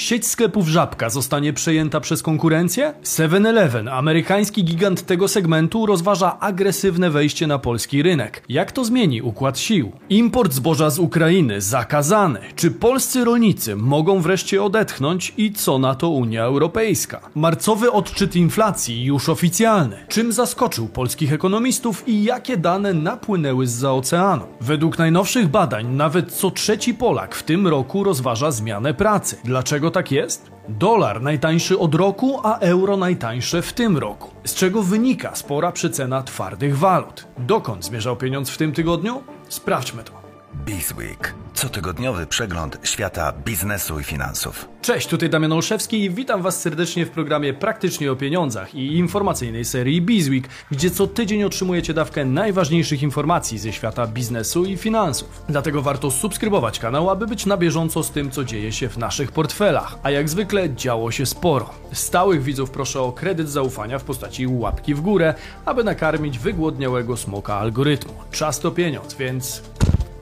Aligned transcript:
Sieć 0.00 0.26
sklepów 0.26 0.68
Żabka 0.68 1.10
zostanie 1.10 1.52
przejęta 1.52 2.00
przez 2.00 2.22
konkurencję? 2.22 2.94
7-Eleven, 3.04 3.88
amerykański 3.88 4.64
gigant 4.64 5.06
tego 5.06 5.28
segmentu, 5.28 5.86
rozważa 5.86 6.38
agresywne 6.40 7.10
wejście 7.10 7.46
na 7.46 7.58
polski 7.58 8.02
rynek. 8.02 8.44
Jak 8.48 8.72
to 8.72 8.84
zmieni 8.84 9.22
układ 9.22 9.58
sił? 9.58 9.92
Import 10.08 10.52
zboża 10.52 10.90
z 10.90 10.98
Ukrainy 10.98 11.60
zakazany. 11.60 12.40
Czy 12.56 12.70
polscy 12.70 13.24
rolnicy 13.24 13.76
mogą 13.76 14.20
wreszcie 14.20 14.62
odetchnąć 14.62 15.34
i 15.36 15.52
co 15.52 15.78
na 15.78 15.94
to 15.94 16.08
Unia 16.08 16.44
Europejska? 16.44 17.20
Marcowy 17.34 17.92
odczyt 17.92 18.36
inflacji 18.36 19.04
już 19.04 19.28
oficjalny. 19.28 19.96
Czym 20.08 20.32
zaskoczył 20.32 20.88
polskich 20.88 21.32
ekonomistów 21.32 22.08
i 22.08 22.24
jakie 22.24 22.56
dane 22.56 22.94
napłynęły 22.94 23.66
z 23.66 23.84
oceanu? 23.84 24.44
Według 24.60 24.98
najnowszych 24.98 25.48
badań 25.48 25.86
nawet 25.86 26.32
co 26.32 26.50
trzeci 26.50 26.94
Polak 26.94 27.34
w 27.34 27.42
tym 27.42 27.68
roku 27.68 28.04
rozważa 28.04 28.50
zmianę 28.50 28.94
pracy. 28.94 29.36
Dlaczego 29.44 29.89
tak 29.90 30.12
jest? 30.12 30.50
Dolar 30.68 31.22
najtańszy 31.22 31.78
od 31.78 31.94
roku, 31.94 32.40
a 32.42 32.58
euro 32.58 32.96
najtańsze 32.96 33.62
w 33.62 33.72
tym 33.72 33.98
roku. 33.98 34.30
Z 34.44 34.54
czego 34.54 34.82
wynika 34.82 35.34
spora 35.34 35.72
przecena 35.72 36.22
twardych 36.22 36.78
walut. 36.78 37.26
Dokąd 37.38 37.84
zmierzał 37.84 38.16
pieniądz 38.16 38.50
w 38.50 38.58
tym 38.58 38.72
tygodniu? 38.72 39.22
Sprawdźmy 39.48 40.04
to. 40.04 40.19
Bizweek. 40.54 41.34
Cotygodniowy 41.54 42.26
przegląd 42.26 42.78
świata 42.82 43.32
biznesu 43.44 44.00
i 44.00 44.04
finansów. 44.04 44.68
Cześć, 44.82 45.08
tutaj 45.08 45.30
Damian 45.30 45.52
Olszewski 45.52 46.04
i 46.04 46.10
witam 46.10 46.42
Was 46.42 46.60
serdecznie 46.60 47.06
w 47.06 47.10
programie 47.10 47.54
Praktycznie 47.54 48.12
o 48.12 48.16
Pieniądzach 48.16 48.74
i 48.74 48.96
informacyjnej 48.96 49.64
serii 49.64 50.02
Bizweek, 50.02 50.48
gdzie 50.70 50.90
co 50.90 51.06
tydzień 51.06 51.44
otrzymujecie 51.44 51.94
dawkę 51.94 52.24
najważniejszych 52.24 53.02
informacji 53.02 53.58
ze 53.58 53.72
świata 53.72 54.06
biznesu 54.06 54.64
i 54.64 54.76
finansów. 54.76 55.42
Dlatego 55.48 55.82
warto 55.82 56.10
subskrybować 56.10 56.78
kanał, 56.78 57.10
aby 57.10 57.26
być 57.26 57.46
na 57.46 57.56
bieżąco 57.56 58.02
z 58.02 58.10
tym, 58.10 58.30
co 58.30 58.44
dzieje 58.44 58.72
się 58.72 58.88
w 58.88 58.98
naszych 58.98 59.32
portfelach. 59.32 59.98
A 60.02 60.10
jak 60.10 60.28
zwykle 60.28 60.74
działo 60.74 61.10
się 61.10 61.26
sporo. 61.26 61.70
Stałych 61.92 62.42
widzów 62.42 62.70
proszę 62.70 63.00
o 63.00 63.12
kredyt 63.12 63.50
zaufania 63.50 63.98
w 63.98 64.04
postaci 64.04 64.46
łapki 64.46 64.94
w 64.94 65.00
górę, 65.00 65.34
aby 65.64 65.84
nakarmić 65.84 66.38
wygłodniałego 66.38 67.16
smoka 67.16 67.54
algorytmu. 67.54 68.14
Czas 68.30 68.60
to 68.60 68.70
pieniądz, 68.70 69.14
więc 69.14 69.62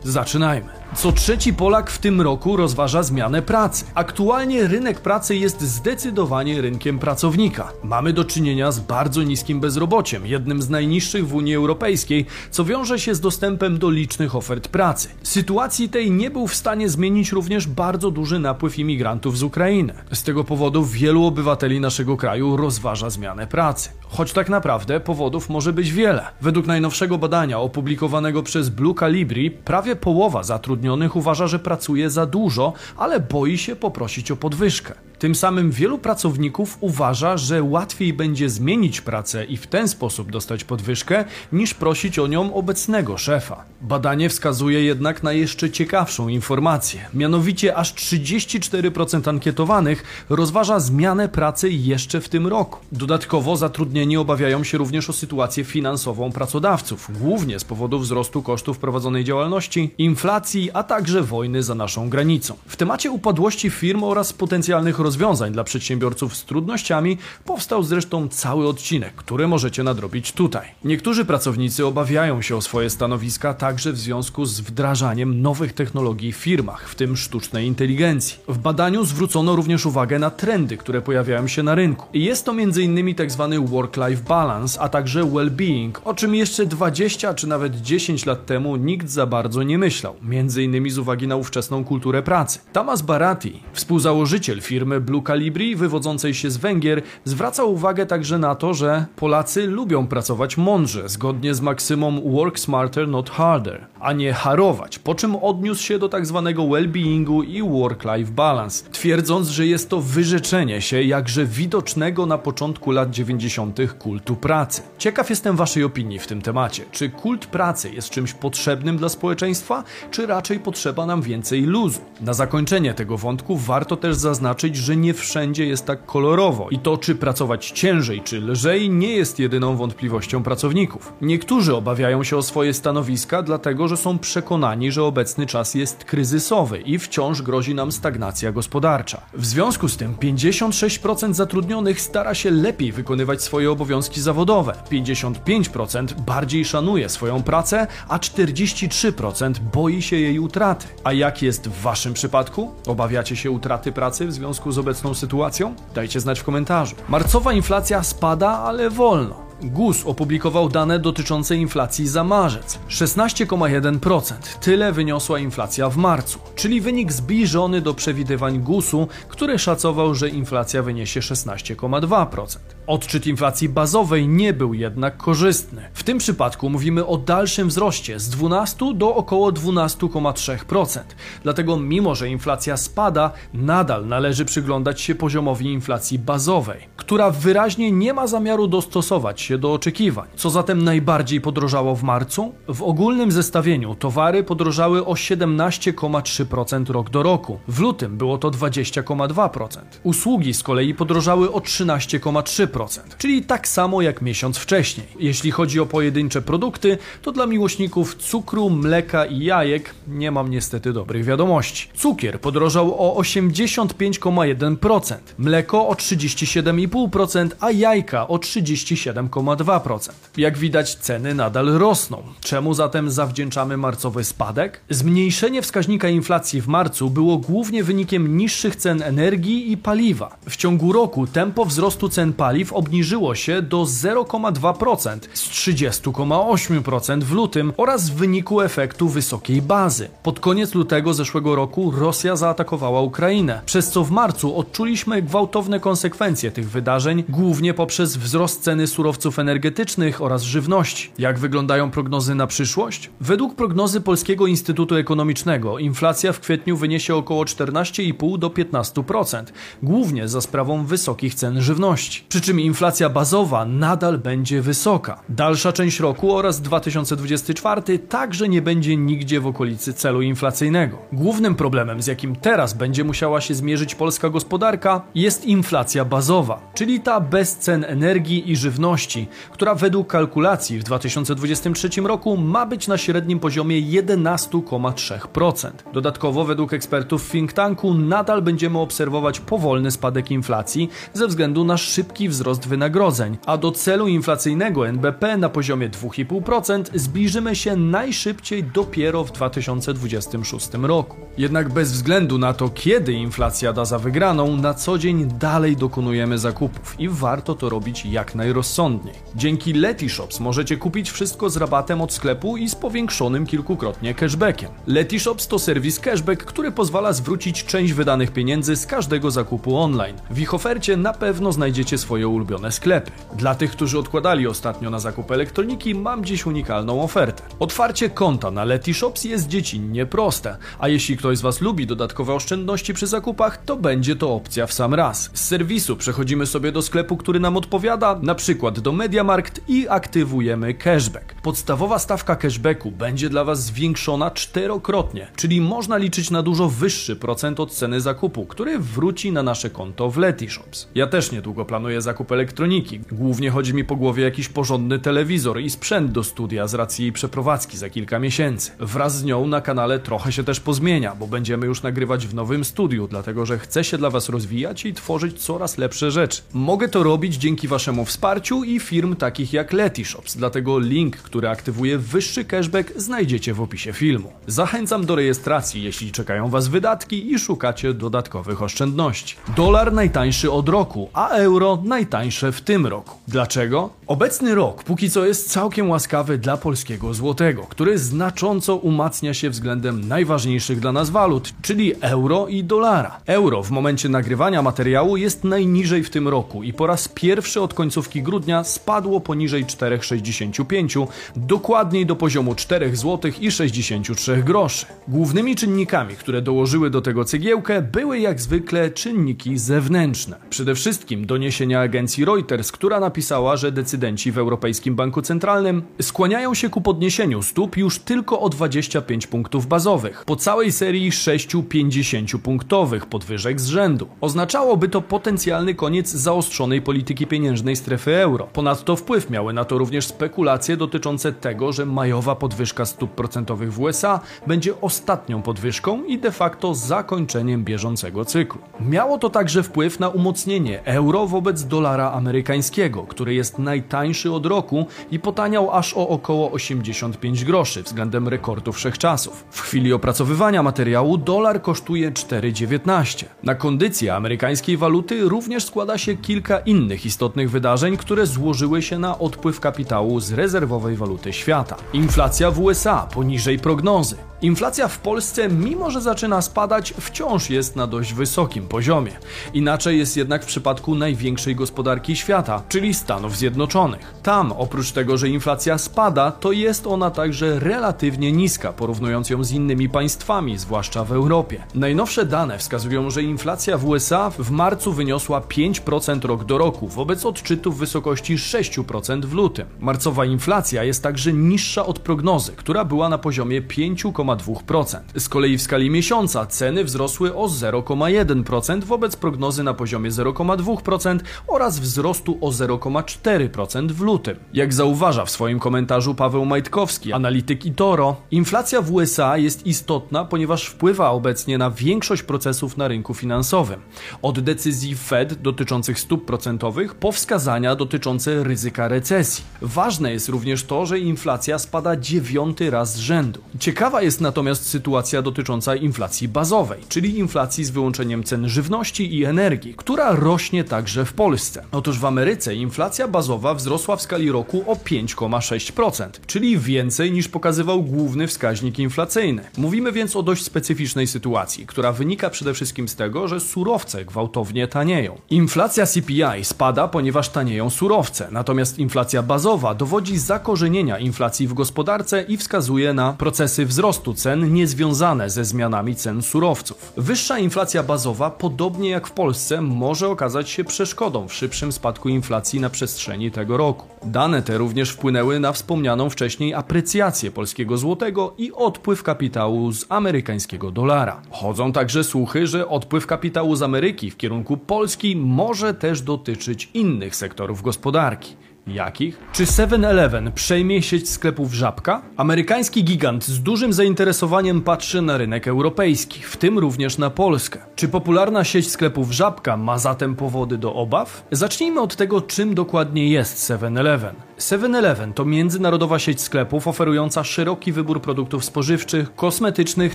Zaczynajmy. 0.05 0.69
Co 0.95 1.13
trzeci 1.13 1.55
Polak 1.55 1.91
w 1.91 1.99
tym 1.99 2.21
roku 2.21 2.57
rozważa 2.57 3.03
zmianę 3.03 3.43
pracy. 3.43 3.85
Aktualnie 3.95 4.69
rynek 4.69 5.01
pracy 5.01 5.37
jest 5.37 5.61
zdecydowanie 5.61 6.61
rynkiem 6.61 6.99
pracownika. 6.99 7.73
Mamy 7.85 8.13
do 8.13 8.25
czynienia 8.25 8.73
z 8.73 8.81
bardzo 8.81 9.23
niskim 9.23 9.61
bezrobociem, 9.61 10.27
jednym 10.27 10.63
z 10.63 10.71
najniższych 10.71 11.29
w 11.29 11.35
Unii 11.35 11.55
Europejskiej, 11.55 12.27
co 12.51 12.65
wiąże 12.65 12.99
się 12.99 13.15
z 13.15 13.21
dostępem 13.21 13.79
do 13.79 13.91
licznych 13.91 14.37
ofert 14.37 14.69
pracy. 14.69 15.09
Sytuacji 15.23 15.89
tej 15.89 16.11
nie 16.11 16.31
był 16.31 16.47
w 16.47 16.55
stanie 16.55 16.89
zmienić 16.89 17.33
również 17.33 17.67
bardzo 17.67 18.11
duży 18.11 18.39
napływ 18.39 18.79
imigrantów 18.79 19.39
z 19.39 19.43
Ukrainy. 19.43 19.95
Z 20.13 20.23
tego 20.23 20.45
powodu 20.45 20.85
wielu 20.85 21.25
obywateli 21.25 21.81
naszego 21.81 22.17
kraju 22.17 22.57
rozważa 22.57 23.11
zmianę 23.11 23.47
pracy. 23.47 23.91
Choć 24.09 24.33
tak 24.33 24.49
naprawdę 24.49 25.01
powodów 25.01 25.49
może 25.49 25.73
być 25.73 25.93
wiele. 25.93 26.27
Według 26.41 26.67
najnowszego 26.67 27.19
badania 27.19 27.61
opublikowanego 27.61 28.43
przez 28.43 28.69
Blue 28.69 28.95
Calibri, 28.95 29.51
prawie 29.51 29.88
połowa 29.97 30.43
zatrudnionych 30.43 31.17
uważa, 31.17 31.47
że 31.47 31.59
pracuje 31.59 32.11
za 32.11 32.27
dużo, 32.27 32.73
ale 32.97 33.21
boi 33.21 33.59
się 33.59 33.77
poprosić 33.77 34.31
o 34.31 34.37
podwyżkę. 34.37 34.95
Tym 35.19 35.35
samym 35.35 35.71
wielu 35.71 35.99
pracowników 35.99 36.79
uważa, 36.81 37.37
że 37.37 37.63
łatwiej 37.63 38.13
będzie 38.13 38.51
zmienić 38.51 39.01
pracę 39.01 39.45
i 39.45 39.57
w 39.57 39.67
ten 39.67 39.89
sposób 39.89 40.31
dostać 40.31 40.65
podwyżkę, 40.65 41.25
niż 41.53 41.75
prosić 41.75 42.19
o 42.19 42.27
nią 42.27 42.55
obecnego 42.55 43.19
szefa. 43.19 43.65
Badanie 43.81 44.29
wskazuje 44.29 44.85
jednak 44.85 45.23
na 45.23 45.33
jeszcze 45.33 45.71
ciekawszą 45.71 46.29
informację. 46.29 47.01
Mianowicie 47.15 47.77
aż 47.77 47.95
34% 47.95 49.29
ankietowanych 49.29 50.05
rozważa 50.29 50.81
zmianę 50.81 51.29
pracy 51.29 51.71
jeszcze 51.71 52.21
w 52.21 52.29
tym 52.29 52.47
roku. 52.47 52.79
Dodatkowo 52.93 53.57
zatrudnieni 53.57 54.17
obawiają 54.17 54.65
się 54.65 54.79
również 54.79 55.11
o 55.11 55.13
sytuację 55.13 55.65
finansową 55.65 56.33
pracodawców, 56.33 57.11
głównie 57.21 57.59
z 57.59 57.65
powodu 57.65 57.99
wzrostu 57.99 58.43
kosztów 58.43 58.79
prowadzonej 58.79 59.25
działalności, 59.25 59.95
inflacji, 59.99 60.71
a 60.73 60.83
także 60.83 61.23
wojny 61.23 61.63
za 61.63 61.75
naszą 61.75 62.09
granicą. 62.09 62.55
W 62.67 62.77
temacie 62.77 63.11
upadłości 63.11 63.71
firm 63.71 64.05
oraz 64.05 64.33
potencjalnych 64.33 65.01
rozwiązań 65.09 65.53
dla 65.53 65.65
przedsiębiorców 65.65 66.37
z 66.37 66.45
trudnościami 66.45 67.19
powstał 67.45 67.83
zresztą 67.83 68.29
cały 68.29 68.69
odcinek, 68.69 69.15
który 69.15 69.49
możecie 69.49 69.83
nadrobić 69.83 70.33
tutaj. 70.33 70.67
Niektórzy 70.85 71.25
pracownicy 71.25 71.87
obawiają 71.87 72.43
się 72.43 72.57
o 72.57 72.61
swoje 72.61 72.91
stanowiska 72.91 73.55
także 73.55 73.93
w 73.93 73.99
związku 73.99 74.45
z 74.45 74.61
wdrażaniem 74.61 75.43
nowych 75.43 75.73
technologii 75.73 76.33
w 76.33 76.37
firmach, 76.37 76.89
w 76.89 76.95
tym 76.95 77.17
sztucznej 77.17 77.67
inteligencji. 77.67 78.39
W 78.49 78.59
badaniu 78.59 79.05
zwrócono 79.05 79.57
również 79.57 79.87
uwagę 79.87 80.19
na 80.19 80.31
trendy, 80.31 80.77
które 80.77 81.03
pojawiają 81.03 81.49
się 81.49 81.63
na 81.63 81.75
rynku. 81.75 82.07
Jest 82.13 82.45
to 82.45 82.53
m.in. 82.53 83.15
tzw. 83.15 83.49
Tak 83.51 83.69
work-life 83.69 84.23
balance, 84.29 84.81
a 84.81 84.89
także 84.89 85.25
well-being, 85.25 85.93
o 86.05 86.15
czym 86.15 86.35
jeszcze 86.35 86.67
20 86.67 87.35
czy 87.35 87.47
nawet 87.47 87.81
10 87.81 88.27
lat 88.27 88.47
temu 88.47 88.77
nikt 88.77 89.09
za 89.09 89.27
bardzo 89.27 89.63
nie 89.63 89.79
myślał, 89.79 90.15
m.in. 90.23 90.91
z 90.91 90.99
uwagi 90.99 91.29
na 91.29 91.37
ówczesną 91.37 91.85
kulturę 91.85 92.23
pracy. 92.23 92.59
Tamas 92.73 93.03
Barati, 93.03 93.63
współzałożyciel 93.73 94.61
firmy 94.61 94.98
Blue 95.01 95.23
Calibri 95.27 95.77
wywodzącej 95.77 96.35
się 96.35 96.51
z 96.51 96.57
Węgier, 96.57 97.03
zwraca 97.25 97.65
uwagę 97.65 98.07
także 98.07 98.39
na 98.39 98.55
to, 98.55 98.75
że 98.75 99.07
Polacy 99.17 99.67
lubią 99.67 100.07
pracować 100.07 100.57
mądrze, 100.57 101.09
zgodnie 101.09 101.55
z 101.55 101.61
maksymą 101.61 102.33
work 102.33 102.59
smarter, 102.59 103.09
not 103.09 103.31
harder, 103.31 103.87
a 104.01 104.13
nie 104.13 104.33
harować, 104.33 104.99
po 104.99 105.15
czym 105.15 105.37
odniósł 105.37 105.83
się 105.83 105.99
do 105.99 106.09
tak 106.09 106.27
zwanego 106.27 106.63
well-beingu 106.63 107.45
i 107.45 107.63
work-life 107.63 108.33
balance, 108.33 108.91
twierdząc, 108.91 109.49
że 109.49 109.67
jest 109.67 109.89
to 109.89 110.01
wyrzeczenie 110.01 110.81
się 110.81 111.03
jakże 111.03 111.47
widocznego 111.47 112.27
na 112.27 112.39
początku 112.39 112.91
lat 112.91 113.11
90. 113.11 113.79
kultu 113.99 114.37
pracy. 114.37 114.83
Ciekaw 114.99 115.31
jestem 115.31 115.57
waszej 115.57 115.85
opinii 115.85 116.19
w 116.19 116.27
tym 116.27 116.43
temacie. 116.43 116.85
Czy 116.93 117.11
kult 117.11 117.47
pracy 117.47 117.91
jest 117.91 118.11
czymś 118.11 118.33
potrzebnym 118.33 118.97
dla 118.97 119.09
społeczeństwa, 119.09 119.85
czy 120.11 120.27
raczej 120.27 120.61
potrzeba 120.61 121.07
nam 121.07 121.23
więcej 121.23 121.63
luzu? 121.63 122.01
Na 122.21 122.35
zakończenie 122.35 122.95
tego 122.95 123.19
wątku 123.19 123.57
warto 123.57 123.97
też 123.97 124.17
zaznaczyć, 124.17 124.77
że 124.89 124.97
nie 124.97 125.15
wszędzie 125.15 125.67
jest 125.67 125.87
tak 125.87 126.07
kolorowo 126.07 126.69
i 126.71 126.79
to, 126.79 126.99
czy 126.99 127.15
pracować 127.15 127.71
ciężej, 127.71 128.21
czy 128.21 128.41
lżej, 128.41 128.91
nie 128.91 129.13
jest 129.13 129.39
jedyną 129.39 129.77
wątpliwością 129.77 130.43
pracowników. 130.43 131.13
Niektórzy 131.23 131.77
obawiają 131.77 132.25
się 132.25 132.37
o 132.37 132.43
swoje 132.43 132.75
stanowiska, 132.75 133.43
dlatego 133.43 133.89
że 133.89 133.97
są 133.97 134.19
przekonani, 134.19 134.93
że 134.93 135.05
obecny 135.05 135.47
czas 135.47 135.75
jest 135.75 136.05
kryzysowy 136.05 136.79
i 136.79 136.99
wciąż 136.99 137.43
grozi 137.43 137.75
nam 137.75 137.93
stagnacja 137.93 138.53
gospodarcza. 138.53 139.21
W 139.35 139.47
związku 139.47 139.89
z 139.89 139.97
tym 139.97 140.15
56% 140.15 141.35
zatrudnionych 141.35 142.01
stara 142.01 142.35
się 142.35 142.51
lepiej 142.51 142.93
wykonywać 142.93 143.43
swoje 143.43 143.71
obowiązki 143.71 144.21
zawodowe, 144.21 144.73
55% 144.91 146.21
bardziej 146.21 146.65
szanuje 146.65 147.09
swoją 147.09 147.43
pracę, 147.43 147.87
a 148.09 148.19
43% 148.19 149.59
boi 149.59 150.03
się 150.03 150.17
jej 150.17 150.39
utraty. 150.39 150.87
A 151.05 151.13
jak 151.13 151.43
jest 151.43 151.69
w 151.69 151.83
waszym 151.83 152.15
przypadku? 152.15 152.75
Obawiacie 152.87 153.37
się 153.37 153.51
utraty 153.51 153.93
pracy 153.93 154.27
w 154.27 154.33
związku 154.33 154.73
z 154.73 154.78
obecną 154.79 155.15
sytuacją? 155.15 155.75
Dajcie 155.95 156.21
znać 156.21 156.41
w 156.41 156.45
komentarzu. 156.45 156.97
Marcowa 157.09 157.53
inflacja 157.53 158.03
spada, 158.03 158.49
ale 158.49 158.91
wolno. 158.91 159.49
GUS 159.63 160.07
opublikował 160.07 160.69
dane 160.69 160.99
dotyczące 160.99 161.57
inflacji 161.57 162.09
za 162.09 162.25
marzec 162.25 162.79
16,1%. 162.89 164.35
Tyle 164.61 164.93
wyniosła 164.93 165.39
inflacja 165.39 165.91
w 165.91 165.97
marcu, 165.97 166.39
czyli 166.55 166.81
wynik 166.81 167.13
zbliżony 167.13 167.81
do 167.81 167.95
przewidywań 167.95 168.61
GUS-u, 168.61 169.09
który 169.29 169.59
szacował, 169.59 170.15
że 170.15 170.29
inflacja 170.29 170.83
wyniesie 170.83 171.21
16,2%. 171.21 172.78
Odczyt 172.89 173.27
inflacji 173.27 173.69
bazowej 173.69 174.29
nie 174.29 174.53
był 174.53 174.75
jednak 174.75 175.17
korzystny. 175.17 175.83
W 175.95 176.03
tym 176.03 176.19
przypadku 176.19 176.71
mówimy 176.71 177.07
o 177.07 177.19
dalszym 177.19 177.69
wzroście 177.69 178.21
z 178.21 178.29
12 178.29 178.95
do 178.95 179.15
około 179.15 179.53
12,3%. 179.53 181.01
Dlatego 181.43 181.77
mimo, 181.77 182.15
że 182.15 182.29
inflacja 182.29 182.77
spada, 182.77 183.31
nadal 183.55 184.07
należy 184.07 184.45
przyglądać 184.45 185.01
się 185.01 185.15
poziomowi 185.15 185.67
inflacji 185.73 186.19
bazowej, 186.19 186.81
która 186.97 187.31
wyraźnie 187.31 187.93
nie 187.93 188.15
ma 188.15 188.27
zamiaru 188.27 188.67
dostosować 188.67 189.41
się 189.41 189.59
do 189.59 189.73
oczekiwań. 189.73 190.29
Co 190.37 190.51
zatem 190.51 190.85
najbardziej 190.85 191.41
podrożało 191.41 191.97
w 191.97 192.03
marcu? 192.03 192.55
W 192.69 192.83
ogólnym 192.83 193.33
zestawieniu 193.33 193.95
towary 193.95 194.45
podrożały 194.45 195.07
o 195.07 195.13
17,3% 195.13 196.91
rok 196.91 197.11
do 197.11 197.23
roku. 197.23 197.59
W 197.69 197.81
lutym 197.81 198.19
było 198.19 198.39
to 198.39 198.51
20,2%. 198.51 199.79
Usługi 200.03 200.55
z 200.55 200.63
kolei 200.63 200.95
podrożały 200.95 201.53
o 201.53 201.59
13,3%. 201.59 202.78
4%, 202.79 203.01
czyli 203.19 203.43
tak 203.43 203.69
samo 203.69 204.03
jak 204.03 204.23
miesiąc 204.23 204.59
wcześniej. 204.59 205.07
Jeśli 205.19 205.51
chodzi 205.51 205.81
o 205.81 205.87
pojedyncze 205.87 206.43
produkty, 206.43 206.99
to 207.23 207.33
dla 207.33 207.47
miłośników 207.47 208.15
cukru, 208.15 208.71
mleka 208.71 209.25
i 209.25 209.45
jajek 209.45 209.95
nie 210.09 210.31
mam 210.31 210.51
niestety 210.51 210.93
dobrych 210.93 211.25
wiadomości. 211.25 211.89
Cukier 211.97 212.41
podrożał 212.41 212.95
o 212.95 213.21
85,1%, 213.21 215.17
mleko 215.39 215.89
o 215.89 215.93
37,5%, 215.93 217.49
a 217.61 217.71
jajka 217.71 218.29
o 218.29 218.37
37,2%. 218.37 220.11
Jak 220.37 220.59
widać 220.59 220.95
ceny 220.95 221.35
nadal 221.35 221.67
rosną. 221.67 222.23
Czemu 222.41 222.75
zatem 222.75 223.11
zawdzięczamy 223.11 223.77
marcowy 223.77 224.25
spadek? 224.25 224.81
Zmniejszenie 224.91 225.63
wskaźnika 225.63 226.09
inflacji 226.09 226.61
w 226.61 226.67
marcu 226.67 227.11
było 227.11 227.37
głównie 227.37 227.85
wynikiem 227.85 228.37
niższych 228.37 228.77
cen 228.77 229.03
energii 229.03 229.73
i 229.73 229.77
paliwa. 229.77 230.37
W 230.49 230.57
ciągu 230.57 230.93
roku 230.93 231.27
tempo 231.27 231.65
wzrostu 231.65 232.09
cen 232.09 232.33
paliw 232.33 232.68
obniżyło 232.73 233.35
się 233.35 233.63
do 233.63 233.83
0,2% 233.83 235.19
z 235.35 235.51
30,8% 235.51 237.23
w 237.23 237.33
lutym 237.33 237.73
oraz 237.77 238.11
w 238.11 238.15
wyniku 238.15 238.61
efektu 238.61 239.09
wysokiej 239.09 239.63
bazy. 239.63 240.09
Pod 240.23 240.41
koniec 240.41 240.75
lutego 240.75 241.15
zeszłego 241.15 241.55
roku 241.55 241.91
Rosja 241.91 242.37
zaatakowała 242.37 243.01
Ukrainę, 243.01 243.63
przez 243.67 243.91
co 243.91 244.05
w 244.05 244.11
marcu 244.11 244.57
odczuliśmy 244.57 245.23
gwałtowne 245.23 245.81
konsekwencje 245.81 246.51
tych 246.51 246.71
wydarzeń, 246.71 247.25
głównie 247.29 247.75
poprzez 247.75 248.17
wzrost 248.17 248.63
ceny 248.63 248.87
surowców 248.87 249.39
energetycznych 249.39 250.23
oraz 250.23 250.43
żywności. 250.43 251.11
Jak 251.19 251.39
wyglądają 251.39 251.91
prognozy 251.91 252.35
na 252.35 252.47
przyszłość? 252.47 253.11
Według 253.21 253.55
prognozy 253.55 254.01
Polskiego 254.01 254.47
Instytutu 254.47 254.97
Ekonomicznego 254.97 255.79
inflacja 255.79 256.33
w 256.33 256.41
kwietniu 256.41 256.77
wyniesie 256.77 257.15
około 257.15 257.45
14,5 257.45 258.39
do 258.39 258.49
15%, 258.49 259.45
głównie 259.83 260.29
za 260.29 260.41
sprawą 260.41 260.85
wysokich 260.85 261.35
cen 261.35 261.63
żywności. 261.63 262.25
Przy 262.29 262.41
czym 262.41 262.58
inflacja 262.65 263.09
bazowa 263.09 263.65
nadal 263.65 264.19
będzie 264.19 264.63
wysoka. 264.63 265.21
Dalsza 265.29 265.73
część 265.73 266.01
roku 266.01 266.37
oraz 266.37 266.61
2024 266.61 267.99
także 267.99 268.49
nie 268.49 268.63
będzie 268.63 268.97
nigdzie 268.97 269.41
w 269.41 269.47
okolicy 269.47 269.95
celu 269.95 270.23
inflacyjnego. 270.23 270.99
Głównym 271.13 271.55
problemem, 271.55 272.03
z 272.03 272.07
jakim 272.07 272.37
teraz 272.37 272.75
będzie 272.75 273.05
musiała 273.05 273.41
się 273.41 273.55
zmierzyć 273.55 273.95
polska 273.95 274.31
gospodarka, 274.31 275.03
jest 275.15 275.45
inflacja 275.45 276.05
bazowa, 276.05 276.61
czyli 276.75 277.01
ta 277.01 277.21
bez 277.21 277.57
cen 277.57 277.85
energii 277.85 278.51
i 278.51 278.57
żywności, 278.57 279.29
która 279.51 279.75
według 279.75 280.09
kalkulacji 280.09 280.79
w 280.79 280.83
2023 280.83 281.89
roku 282.01 282.37
ma 282.37 282.67
być 282.67 282.89
na 282.89 282.99
średnim 282.99 283.41
poziomie 283.41 283.83
11,3%. 283.83 285.71
Dodatkowo 285.93 286.45
według 286.45 286.73
ekspertów 286.73 287.31
think 287.31 287.53
tanku 287.53 287.95
nadal 287.95 288.43
będziemy 288.43 288.79
obserwować 288.79 289.41
powolny 289.41 289.91
spadek 289.91 290.31
inflacji 290.31 290.89
ze 291.15 291.27
względu 291.27 291.65
na 291.65 291.77
szybki 291.77 292.29
wzrost 292.29 292.48
wynagrodzeń, 292.57 293.39
a 293.47 293.57
do 293.57 293.73
celu 293.73 294.09
inflacyjnego 294.09 294.89
NBP 294.89 295.37
na 295.37 295.49
poziomie 295.49 295.91
2,5% 295.91 296.85
zbliżymy 296.95 297.57
się 297.57 297.77
najszybciej 297.77 298.65
dopiero 298.65 299.25
w 299.25 299.33
2026 299.33 300.69
roku. 300.83 301.28
Jednak 301.39 301.73
bez 301.73 301.93
względu 301.93 302.39
na 302.39 302.53
to, 302.53 302.69
kiedy 302.69 303.13
inflacja 303.13 303.73
da 303.73 303.85
za 303.85 303.99
wygraną, 303.99 304.57
na 304.57 304.75
co 304.75 304.99
dzień 304.99 305.27
dalej 305.27 305.77
dokonujemy 305.77 306.39
zakupów 306.39 307.01
i 307.01 307.09
warto 307.09 307.55
to 307.55 307.69
robić 307.69 308.07
jak 308.07 308.35
najrozsądniej. 308.35 309.15
Dzięki 309.35 309.73
Letyshops 309.73 310.41
możecie 310.41 310.77
kupić 310.77 311.11
wszystko 311.11 311.51
z 311.51 311.57
rabatem 311.57 312.01
od 312.01 312.13
sklepu 312.13 312.57
i 312.57 312.69
z 312.69 312.75
powiększonym 312.75 313.47
kilkukrotnie 313.47 314.15
cashbackiem. 314.15 314.71
Letyshops 314.87 315.49
to 315.49 315.59
serwis 315.59 316.01
cashback, 316.01 316.45
który 316.45 316.73
pozwala 316.73 317.13
zwrócić 317.13 317.65
część 317.65 317.93
wydanych 317.93 318.31
pieniędzy 318.31 318.77
z 318.77 318.87
każdego 318.87 319.31
zakupu 319.31 319.77
online. 319.77 320.17
W 320.31 320.39
ich 320.39 320.55
ofercie 320.55 320.97
na 320.97 321.13
pewno 321.13 321.53
znajdziecie 321.53 321.99
swoje 321.99 322.29
ulubione 322.29 322.73
sklepy. 322.73 323.11
Dla 323.37 323.55
tych, 323.55 323.71
którzy 323.71 323.99
odkładali 323.99 324.47
ostatnio 324.47 324.91
na 324.91 324.99
zakup 324.99 325.31
elektroniki, 325.31 325.95
mam 325.95 326.25
dziś 326.25 326.47
unikalną 326.47 327.03
ofertę. 327.03 327.43
Otwarcie 327.59 328.11
konta 328.11 328.51
na 328.51 328.65
Letyshops 328.65 329.25
jest 329.25 329.49
dziecinnie 329.49 330.07
proste, 330.07 330.57
a 330.79 330.89
jeśli 330.89 331.17
ktoś 331.17 331.28
z 331.37 331.41
Was 331.41 331.61
lubi 331.61 331.87
dodatkowe 331.87 332.35
oszczędności 332.35 332.95
przy 332.95 333.07
zakupach, 333.07 333.65
to 333.65 333.77
będzie 333.77 334.17
to 334.17 334.35
opcja 334.35 334.67
w 334.67 334.73
sam 334.73 334.95
raz. 334.95 335.31
Z 335.33 335.45
serwisu 335.45 335.97
przechodzimy 335.97 336.47
sobie 336.47 336.73
do 336.73 336.83
sklepu, 336.83 337.17
który 337.17 337.41
nam 337.41 337.57
odpowiada, 337.57 338.19
na 338.23 338.35
przykład 338.35 338.81
do 338.81 338.93
MediaMarkt 338.93 339.61
i 339.69 339.89
aktywujemy 339.89 340.75
cashback. 340.75 341.35
Podstawowa 341.43 341.99
stawka 341.99 342.37
cashbacku 342.37 342.91
będzie 342.91 343.29
dla 343.29 343.45
Was 343.45 343.65
zwiększona 343.65 344.31
czterokrotnie, 344.31 345.27
czyli 345.37 345.61
można 345.61 345.97
liczyć 345.97 346.31
na 346.31 346.43
dużo 346.43 346.69
wyższy 346.69 347.17
procent 347.17 347.61
od 347.61 347.73
ceny 347.73 348.01
zakupu, 348.01 348.47
który 348.47 348.79
wróci 348.79 349.33
na 349.33 349.43
nasze 349.43 349.71
konto 349.71 350.11
w 350.11 350.19
Letyshops. 350.19 350.89
Ja 350.95 351.07
też 351.07 351.33
niedługo 351.33 351.65
planuję 351.65 352.03
zakup 352.03 352.33
elektroniki. 352.33 353.01
Głównie 353.13 353.51
chodzi 353.51 353.75
mi 353.75 353.85
po 353.85 353.97
głowie 353.97 354.25
jakiś 354.25 354.49
porządny 354.49 354.99
telewizor 354.99 355.61
i 355.61 355.71
sprzęt 355.71 356.13
do 356.13 356.25
studia 356.25 356.67
z 356.67 356.75
racji 356.75 357.03
jej 357.03 357.13
przeprowadzki 357.13 357.77
za 357.79 357.91
kilka 357.91 358.19
miesięcy. 358.19 358.71
Wraz 358.81 359.19
z 359.19 359.25
nią 359.25 359.47
na 359.47 359.61
kanale 359.61 359.99
trochę 359.99 360.33
się 360.33 360.45
też 360.45 360.61
pozmienia, 360.61 361.15
bo 361.19 361.27
będziemy 361.27 361.67
już 361.67 361.83
nagrywać 361.83 362.27
w 362.27 362.35
nowym 362.35 362.65
studiu, 362.65 363.09
dlatego 363.09 363.47
że 363.47 363.59
chcę 363.59 363.85
się 363.85 363.99
dla 363.99 364.11
Was 364.11 364.29
rozwijać 364.29 364.85
i 364.87 364.95
tworzyć 364.95 365.43
coraz 365.43 365.79
lepsze 365.79 366.11
rzeczy. 366.11 366.43
Mogę 366.53 366.89
to 366.89 367.03
robić 367.03 367.35
dzięki 367.35 367.69
Waszemu 367.69 368.05
wsparciu 368.05 368.65
i 368.65 368.81
firm 368.81 369.17
takich 369.17 369.53
jak 369.53 369.73
Letyshops, 369.73 370.37
dlatego 370.37 370.79
link, 370.79 371.17
który 371.17 371.49
aktywuje 371.49 371.99
wyższy 371.99 372.45
cashback 372.45 372.93
znajdziecie 372.97 373.55
w 373.55 373.61
opisie 373.61 373.93
filmu. 373.93 374.33
Zachęcam 374.47 375.07
do 375.07 375.15
rejestracji, 375.15 375.83
jeśli 375.83 376.13
czekają 376.13 376.49
Was 376.49 376.69
wydatki 376.69 377.33
i 377.33 377.39
szukacie 377.39 377.95
dodatkowych 377.95 378.63
oszczędności. 378.63 379.37
Dolar 379.57 379.93
najtańszy 379.93 380.53
od 380.53 380.69
roku, 380.69 381.11
a 381.13 381.29
euro 381.29 381.83
najtańsze 381.85 382.53
w 382.53 382.61
tym 382.61 382.87
roku. 382.87 383.17
Dlaczego? 383.29 383.91
Obecny 384.07 384.55
rok 384.55 384.85
póki 384.85 385.11
co 385.11 385.27
jest 385.27 385.51
całkiem 385.51 385.91
łaskawy 385.91 386.39
dla 386.39 386.57
polskiego 386.57 387.15
złotego, 387.15 387.63
który 387.63 387.99
znacząco 387.99 388.77
umacnia 388.77 389.35
się 389.35 389.51
względem 389.51 390.09
najważniejszych 390.09 390.81
dla 390.81 390.93
nas 390.93 390.98
walut, 391.05 391.53
czyli 391.63 391.93
euro 392.01 392.47
i 392.49 392.65
dolara. 392.65 393.21
Euro 393.27 393.63
w 393.63 393.71
momencie 393.71 394.09
nagrywania 394.09 394.63
materiału 394.63 395.17
jest 395.17 395.45
najniżej 395.45 396.05
w 396.05 396.11
tym 396.11 396.29
roku 396.29 396.63
i 396.63 396.73
po 396.73 396.87
raz 396.87 397.09
pierwszy 397.09 397.61
od 397.61 397.75
końcówki 397.75 398.23
grudnia 398.23 398.65
spadło 398.65 399.21
poniżej 399.21 399.65
4,65, 399.65 401.07
dokładniej 401.37 402.07
do 402.07 402.17
poziomu 402.17 402.55
4 402.55 402.97
zł 402.97 403.31
i 403.41 403.51
63 403.51 404.43
groszy. 404.43 404.87
Głównymi 405.09 405.57
czynnikami, 405.57 406.15
które 406.15 406.43
dołożyły 406.43 406.91
do 406.91 407.03
tego 407.03 407.25
cegiełkę, 407.25 407.83
były 407.83 408.19
jak 408.19 408.41
zwykle 408.41 408.91
czynniki 408.91 409.59
zewnętrzne. 409.59 410.37
Przede 410.51 410.75
wszystkim 410.75 411.27
doniesienia 411.27 411.81
agencji 411.81 412.25
Reuters, 412.25 412.73
która 412.73 413.01
napisała, 413.01 413.57
że 413.57 413.73
decydenci 413.73 414.33
w 414.33 414.39
Europejskim 414.39 414.97
Banku 414.97 415.23
Centralnym 415.23 415.83
skłaniają 416.03 416.55
się 416.55 416.69
ku 416.69 416.81
podniesieniu 416.81 417.43
stóp 417.43 417.77
już 417.77 417.99
tylko 417.99 418.41
o 418.41 418.49
25 418.49 419.27
punktów 419.27 419.67
bazowych, 419.67 420.25
po 420.27 420.37
całej 420.37 420.73
serii 420.73 420.88
6 421.11 421.49
50-punktowych 421.49 423.07
podwyżek 423.07 423.61
z 423.61 423.67
rzędu. 423.67 424.09
Oznaczałoby 424.21 424.89
to 424.89 425.03
potencjalny 425.03 425.75
koniec 425.75 426.11
zaostrzonej 426.11 426.83
polityki 426.83 427.27
pieniężnej 427.27 427.77
strefy 427.77 428.17
euro. 428.17 428.49
Ponadto 428.53 428.97
wpływ 428.97 429.31
miały 429.31 429.53
na 429.53 429.65
to 429.65 429.79
również 429.79 430.07
spekulacje 430.07 430.77
dotyczące 430.77 431.33
tego, 431.33 431.73
że 431.73 431.87
majowa 431.87 432.35
podwyżka 432.35 432.87
stóp 432.87 433.11
procentowych 433.11 433.73
w 433.73 433.81
USA 433.81 434.21
będzie 434.47 434.81
ostatnią 434.81 435.43
podwyżką 435.43 436.05
i 436.05 436.19
de 436.19 436.33
facto 436.33 436.75
zakończeniem 436.75 437.65
bieżącego 437.65 438.25
cyklu. 438.25 438.61
Miało 438.81 439.19
to 439.19 439.31
także 439.31 439.63
wpływ 439.63 440.01
na 440.01 440.09
umocnienie 440.09 440.85
euro 440.85 441.27
wobec 441.27 441.65
dolara 441.65 442.13
amerykańskiego, 442.13 443.03
który 443.03 443.35
jest 443.35 443.59
najtańszy 443.59 444.33
od 444.33 444.47
roku 444.47 444.87
i 445.11 445.19
potaniał 445.19 445.71
aż 445.71 445.95
o 445.95 446.09
około 446.09 446.51
85 446.51 447.45
groszy 447.45 447.83
względem 447.83 448.29
rekordu 448.29 448.73
wszechczasów. 448.73 449.45
W 449.51 449.61
chwili 449.61 449.93
opracowywania 449.93 450.63
materiału 450.79 451.19
dolar 451.19 451.63
kosztuje 451.63 452.13
4,19. 452.13 453.25
Na 453.43 453.55
kondycję 453.55 454.15
amerykańskiej 454.15 454.77
waluty 454.77 455.21
również 455.29 455.65
składa 455.65 455.99
się 455.99 456.17
kilka 456.17 456.59
innych 456.59 457.07
istotnych 457.07 457.51
wydarzeń, 457.51 457.97
które 457.97 458.27
złożyły 458.27 458.83
się 458.83 458.99
na 458.99 459.19
odpływ 459.19 459.61
kapitału 459.61 460.21
z 460.21 460.33
rezerwowej 460.33 460.97
waluty 460.97 461.33
świata. 461.33 461.77
Inflacja 461.93 462.51
w 462.51 462.61
USA 462.61 463.09
poniżej 463.15 463.59
prognozy. 463.59 464.17
Inflacja 464.43 464.89
w 464.89 464.99
Polsce, 464.99 465.49
mimo 465.49 465.91
że 465.91 466.01
zaczyna 466.01 466.43
spadać, 466.43 466.95
wciąż 467.01 467.51
jest 467.51 467.77
na 467.77 467.87
dość 467.87 468.13
wysokim 468.13 468.69
poziomie. 468.69 469.13
Inaczej 469.55 469.99
jest 469.99 470.17
jednak 470.17 470.43
w 470.45 470.47
przypadku 470.47 470.95
największej 470.95 471.57
gospodarki 471.57 472.17
świata, 472.17 472.63
czyli 472.69 472.95
Stanów 472.95 473.37
Zjednoczonych. 473.37 474.15
Tam, 474.23 474.53
oprócz 474.53 474.93
tego, 474.93 475.19
że 475.19 475.29
inflacja 475.29 475.79
spada, 475.79 476.31
to 476.31 476.53
jest 476.53 476.87
ona 476.87 477.11
także 477.11 477.59
relatywnie 477.59 478.33
niska, 478.33 478.73
porównując 478.73 479.31
ją 479.31 479.45
z 479.45 479.53
innymi 479.53 479.89
państwami, 479.89 480.59
zwłaszcza 480.69 481.05
w 481.05 481.13
Europie. 481.13 481.65
Najnowsze 481.75 482.27
dane 482.27 482.59
wskazują, 482.59 483.11
że 483.11 483.23
inflacja 483.23 483.79
w 483.79 483.85
USA 483.85 484.31
w 484.31 484.51
marcu 484.51 484.93
wyniosła 484.93 485.41
5% 485.41 486.25
rok 486.25 486.45
do 486.45 486.59
roku, 486.59 486.89
wobec 486.89 487.27
odczytów 487.27 487.77
w 487.77 487.79
wysokości 487.79 488.37
6% 488.37 489.25
w 489.25 489.33
lutym. 489.33 489.67
Marcowa 489.81 490.25
inflacja 490.25 490.85
jest 490.85 491.03
także 491.03 491.33
niższa 491.33 491.87
od 491.87 491.99
prognozy, 491.99 492.53
która 492.57 492.85
była 492.85 493.09
na 493.09 493.19
poziomie 493.19 493.63
5,2%. 493.63 495.01
Z 495.17 495.29
kolei 495.29 495.59
w 495.59 495.63
skali 495.63 495.91
miesiąca 495.91 496.47
ceny 496.47 496.85
wzrosły 496.85 497.35
o 497.35 497.47
0,1% 497.47 498.85
wobec 498.85 499.17
prognozy 499.17 499.63
na 499.63 499.75
poziomie 499.75 500.11
0,2% 500.11 501.19
oraz 501.47 501.81
wzrostu 501.81 502.39
o 502.41 502.51
0,4% 502.51 503.91
w 503.91 504.01
lutym. 504.01 504.37
Jak 504.55 504.75
zauważa 504.75 505.25
w 505.25 505.31
swoim 505.31 505.59
komentarzu 505.59 506.15
Paweł 506.15 506.45
Majtkowski, 506.45 507.13
analityk 507.13 507.67
Itoro, 507.67 508.17
inflacja 508.31 508.83
w 508.83 508.93
USA 508.93 509.39
jest 509.39 509.67
istotna, 509.67 510.25
ponieważ 510.25 510.58
wpływa 510.65 511.11
obecnie 511.11 511.59
na 511.59 511.71
większość 511.71 512.23
procesów 512.23 512.77
na 512.77 512.89
rynku 512.89 513.15
finansowym. 513.15 513.81
Od 514.23 514.41
decyzji 514.41 514.95
Fed 514.95 515.43
dotyczących 515.43 515.99
stóp 515.99 516.25
procentowych 516.25 516.95
po 516.95 517.13
wskazania 517.13 517.77
dotyczące 517.77 518.45
ryzyka 518.45 518.89
recesji. 518.89 519.45
Ważne 519.63 520.13
jest 520.13 520.29
również 520.29 520.65
to, 520.65 520.87
że 520.87 520.99
inflacja 520.99 521.59
spada 521.59 521.97
dziewiąty 521.97 522.71
raz 522.71 522.95
z 522.95 522.99
rzędu. 522.99 523.41
Ciekawa 523.59 524.03
jest 524.03 524.21
natomiast 524.21 524.67
sytuacja 524.67 525.23
dotycząca 525.23 525.77
inflacji 525.77 526.29
bazowej, 526.29 526.81
czyli 526.89 527.19
inflacji 527.19 527.65
z 527.65 527.71
wyłączeniem 527.71 528.25
cen 528.25 528.49
żywności 528.49 529.17
i 529.17 529.25
energii, 529.25 529.75
która 529.77 530.13
rośnie 530.13 530.65
także 530.65 531.05
w 531.05 531.13
Polsce. 531.13 531.65
Otóż 531.73 531.99
w 531.99 532.05
Ameryce 532.05 532.55
inflacja 532.55 533.09
bazowa 533.09 533.55
wzrosła 533.55 533.97
w 533.97 534.03
skali 534.03 534.33
roku 534.33 534.65
o 534.67 534.75
5,6%, 534.75 536.09
czyli 536.27 536.59
więcej 536.59 537.13
niż 537.13 537.29
pokazywał 537.29 537.83
główny 537.83 538.27
wskaźnik 538.27 538.79
inflacyjny. 538.79 539.45
Mówimy 539.57 539.93
więc 539.93 540.17
o 540.17 540.23
dość 540.23 540.45
specyficznej 540.49 541.07
sytuacji, 541.07 541.67
która 541.67 541.93
wynika 541.93 542.31
przede 542.31 542.55
wszystkim 542.55 542.89
z 542.89 542.97
tego, 542.97 543.29
że 543.29 543.41
surowce 543.41 544.05
gwałtownie 544.05 544.69
tanieją. 544.69 545.19
Inflacja 545.31 545.87
CPI 545.87 546.45
spada, 546.45 546.89
ponieważ 546.89 547.29
tanieją 547.29 547.71
surowce, 547.71 548.29
natomiast 548.31 548.79
inflacja 548.79 549.23
bazowa 549.23 549.75
dowodzi 549.75 550.19
zakorzenienia 550.19 550.99
inflacji 550.99 551.49
w 551.49 551.55
gospodarce 551.55 552.23
i 552.23 552.37
wskazuje 552.37 552.93
na 552.93 553.13
procesy 553.13 553.67
wzrostu 553.67 554.15
cen 554.15 554.53
niezwiązane 554.53 555.31
ze 555.31 555.45
zmianami 555.45 555.97
cen 555.97 556.23
surowców. 556.23 556.93
Wyższa 556.97 557.39
inflacja 557.39 557.83
bazowa, 557.83 558.31
podobnie 558.31 558.91
jak 558.91 559.07
w 559.07 559.11
Polsce, 559.11 559.61
może 559.61 560.09
okazać 560.09 560.51
się 560.51 560.65
przeszkodą 560.65 561.29
w 561.29 561.35
szybszym 561.35 561.73
spadku 561.73 562.09
inflacji 562.09 562.61
na 562.61 562.71
przestrzeni 562.71 563.31
tego 563.31 563.57
roku. 563.57 563.98
Dane 564.05 564.43
te 564.43 564.59
również 564.59 564.91
wpłynęły 564.91 565.41
na 565.41 565.53
wspomnianą 565.53 566.11
wcześniej 566.11 566.55
aprecjację 566.55 567.31
polskiego 567.31 567.77
złotego 567.79 568.35
i 568.39 568.53
odpływ 568.53 569.03
kapitału 569.03 569.73
z 569.73 569.87
amerykańskiego 569.89 570.71
dolara. 570.71 571.23
Chodzą 571.31 571.73
także 571.73 572.05
słuchy, 572.05 572.47
że 572.47 572.69
odpływ 572.69 573.07
kapitału 573.07 573.57
z 573.57 573.63
Ameryki 573.63 574.11
w 574.11 574.17
kierunku 574.17 574.57
Polski 574.57 575.17
może 575.17 575.75
też 575.75 576.03
dotyczyć 576.03 576.71
innych 576.75 577.17
sektorów 577.17 577.63
gospodarki. 577.63 578.37
Jakich? 578.71 579.19
Czy 579.33 579.45
7-Eleven 579.45 580.33
przejmie 580.33 580.83
sieć 580.83 581.11
sklepów 581.11 581.55
Żabka? 581.55 582.03
Amerykański 582.17 582.85
gigant 582.85 583.25
z 583.25 583.43
dużym 583.43 583.73
zainteresowaniem 583.73 584.63
patrzy 584.63 585.03
na 585.03 585.19
rynek 585.19 585.49
europejski, 585.49 586.23
w 586.23 586.37
tym 586.37 586.59
również 586.59 586.99
na 586.99 587.11
Polskę. 587.11 587.59
Czy 587.77 587.89
popularna 587.89 588.45
sieć 588.45 588.71
sklepów 588.71 589.13
Żabka 589.13 589.57
ma 589.57 589.79
zatem 589.79 590.17
powody 590.17 590.59
do 590.59 590.75
obaw? 590.75 591.27
Zacznijmy 591.31 591.81
od 591.81 591.97
tego, 591.97 592.21
czym 592.21 592.55
dokładnie 592.55 593.09
jest 593.09 593.51
7-Eleven. 593.51 594.28
7-Eleven 594.39 595.13
to 595.13 595.25
międzynarodowa 595.25 595.99
sieć 595.99 596.21
sklepów 596.21 596.69
oferująca 596.69 597.25
szeroki 597.25 597.73
wybór 597.73 598.03
produktów 598.03 598.45
spożywczych, 598.45 599.15
kosmetycznych, 599.15 599.95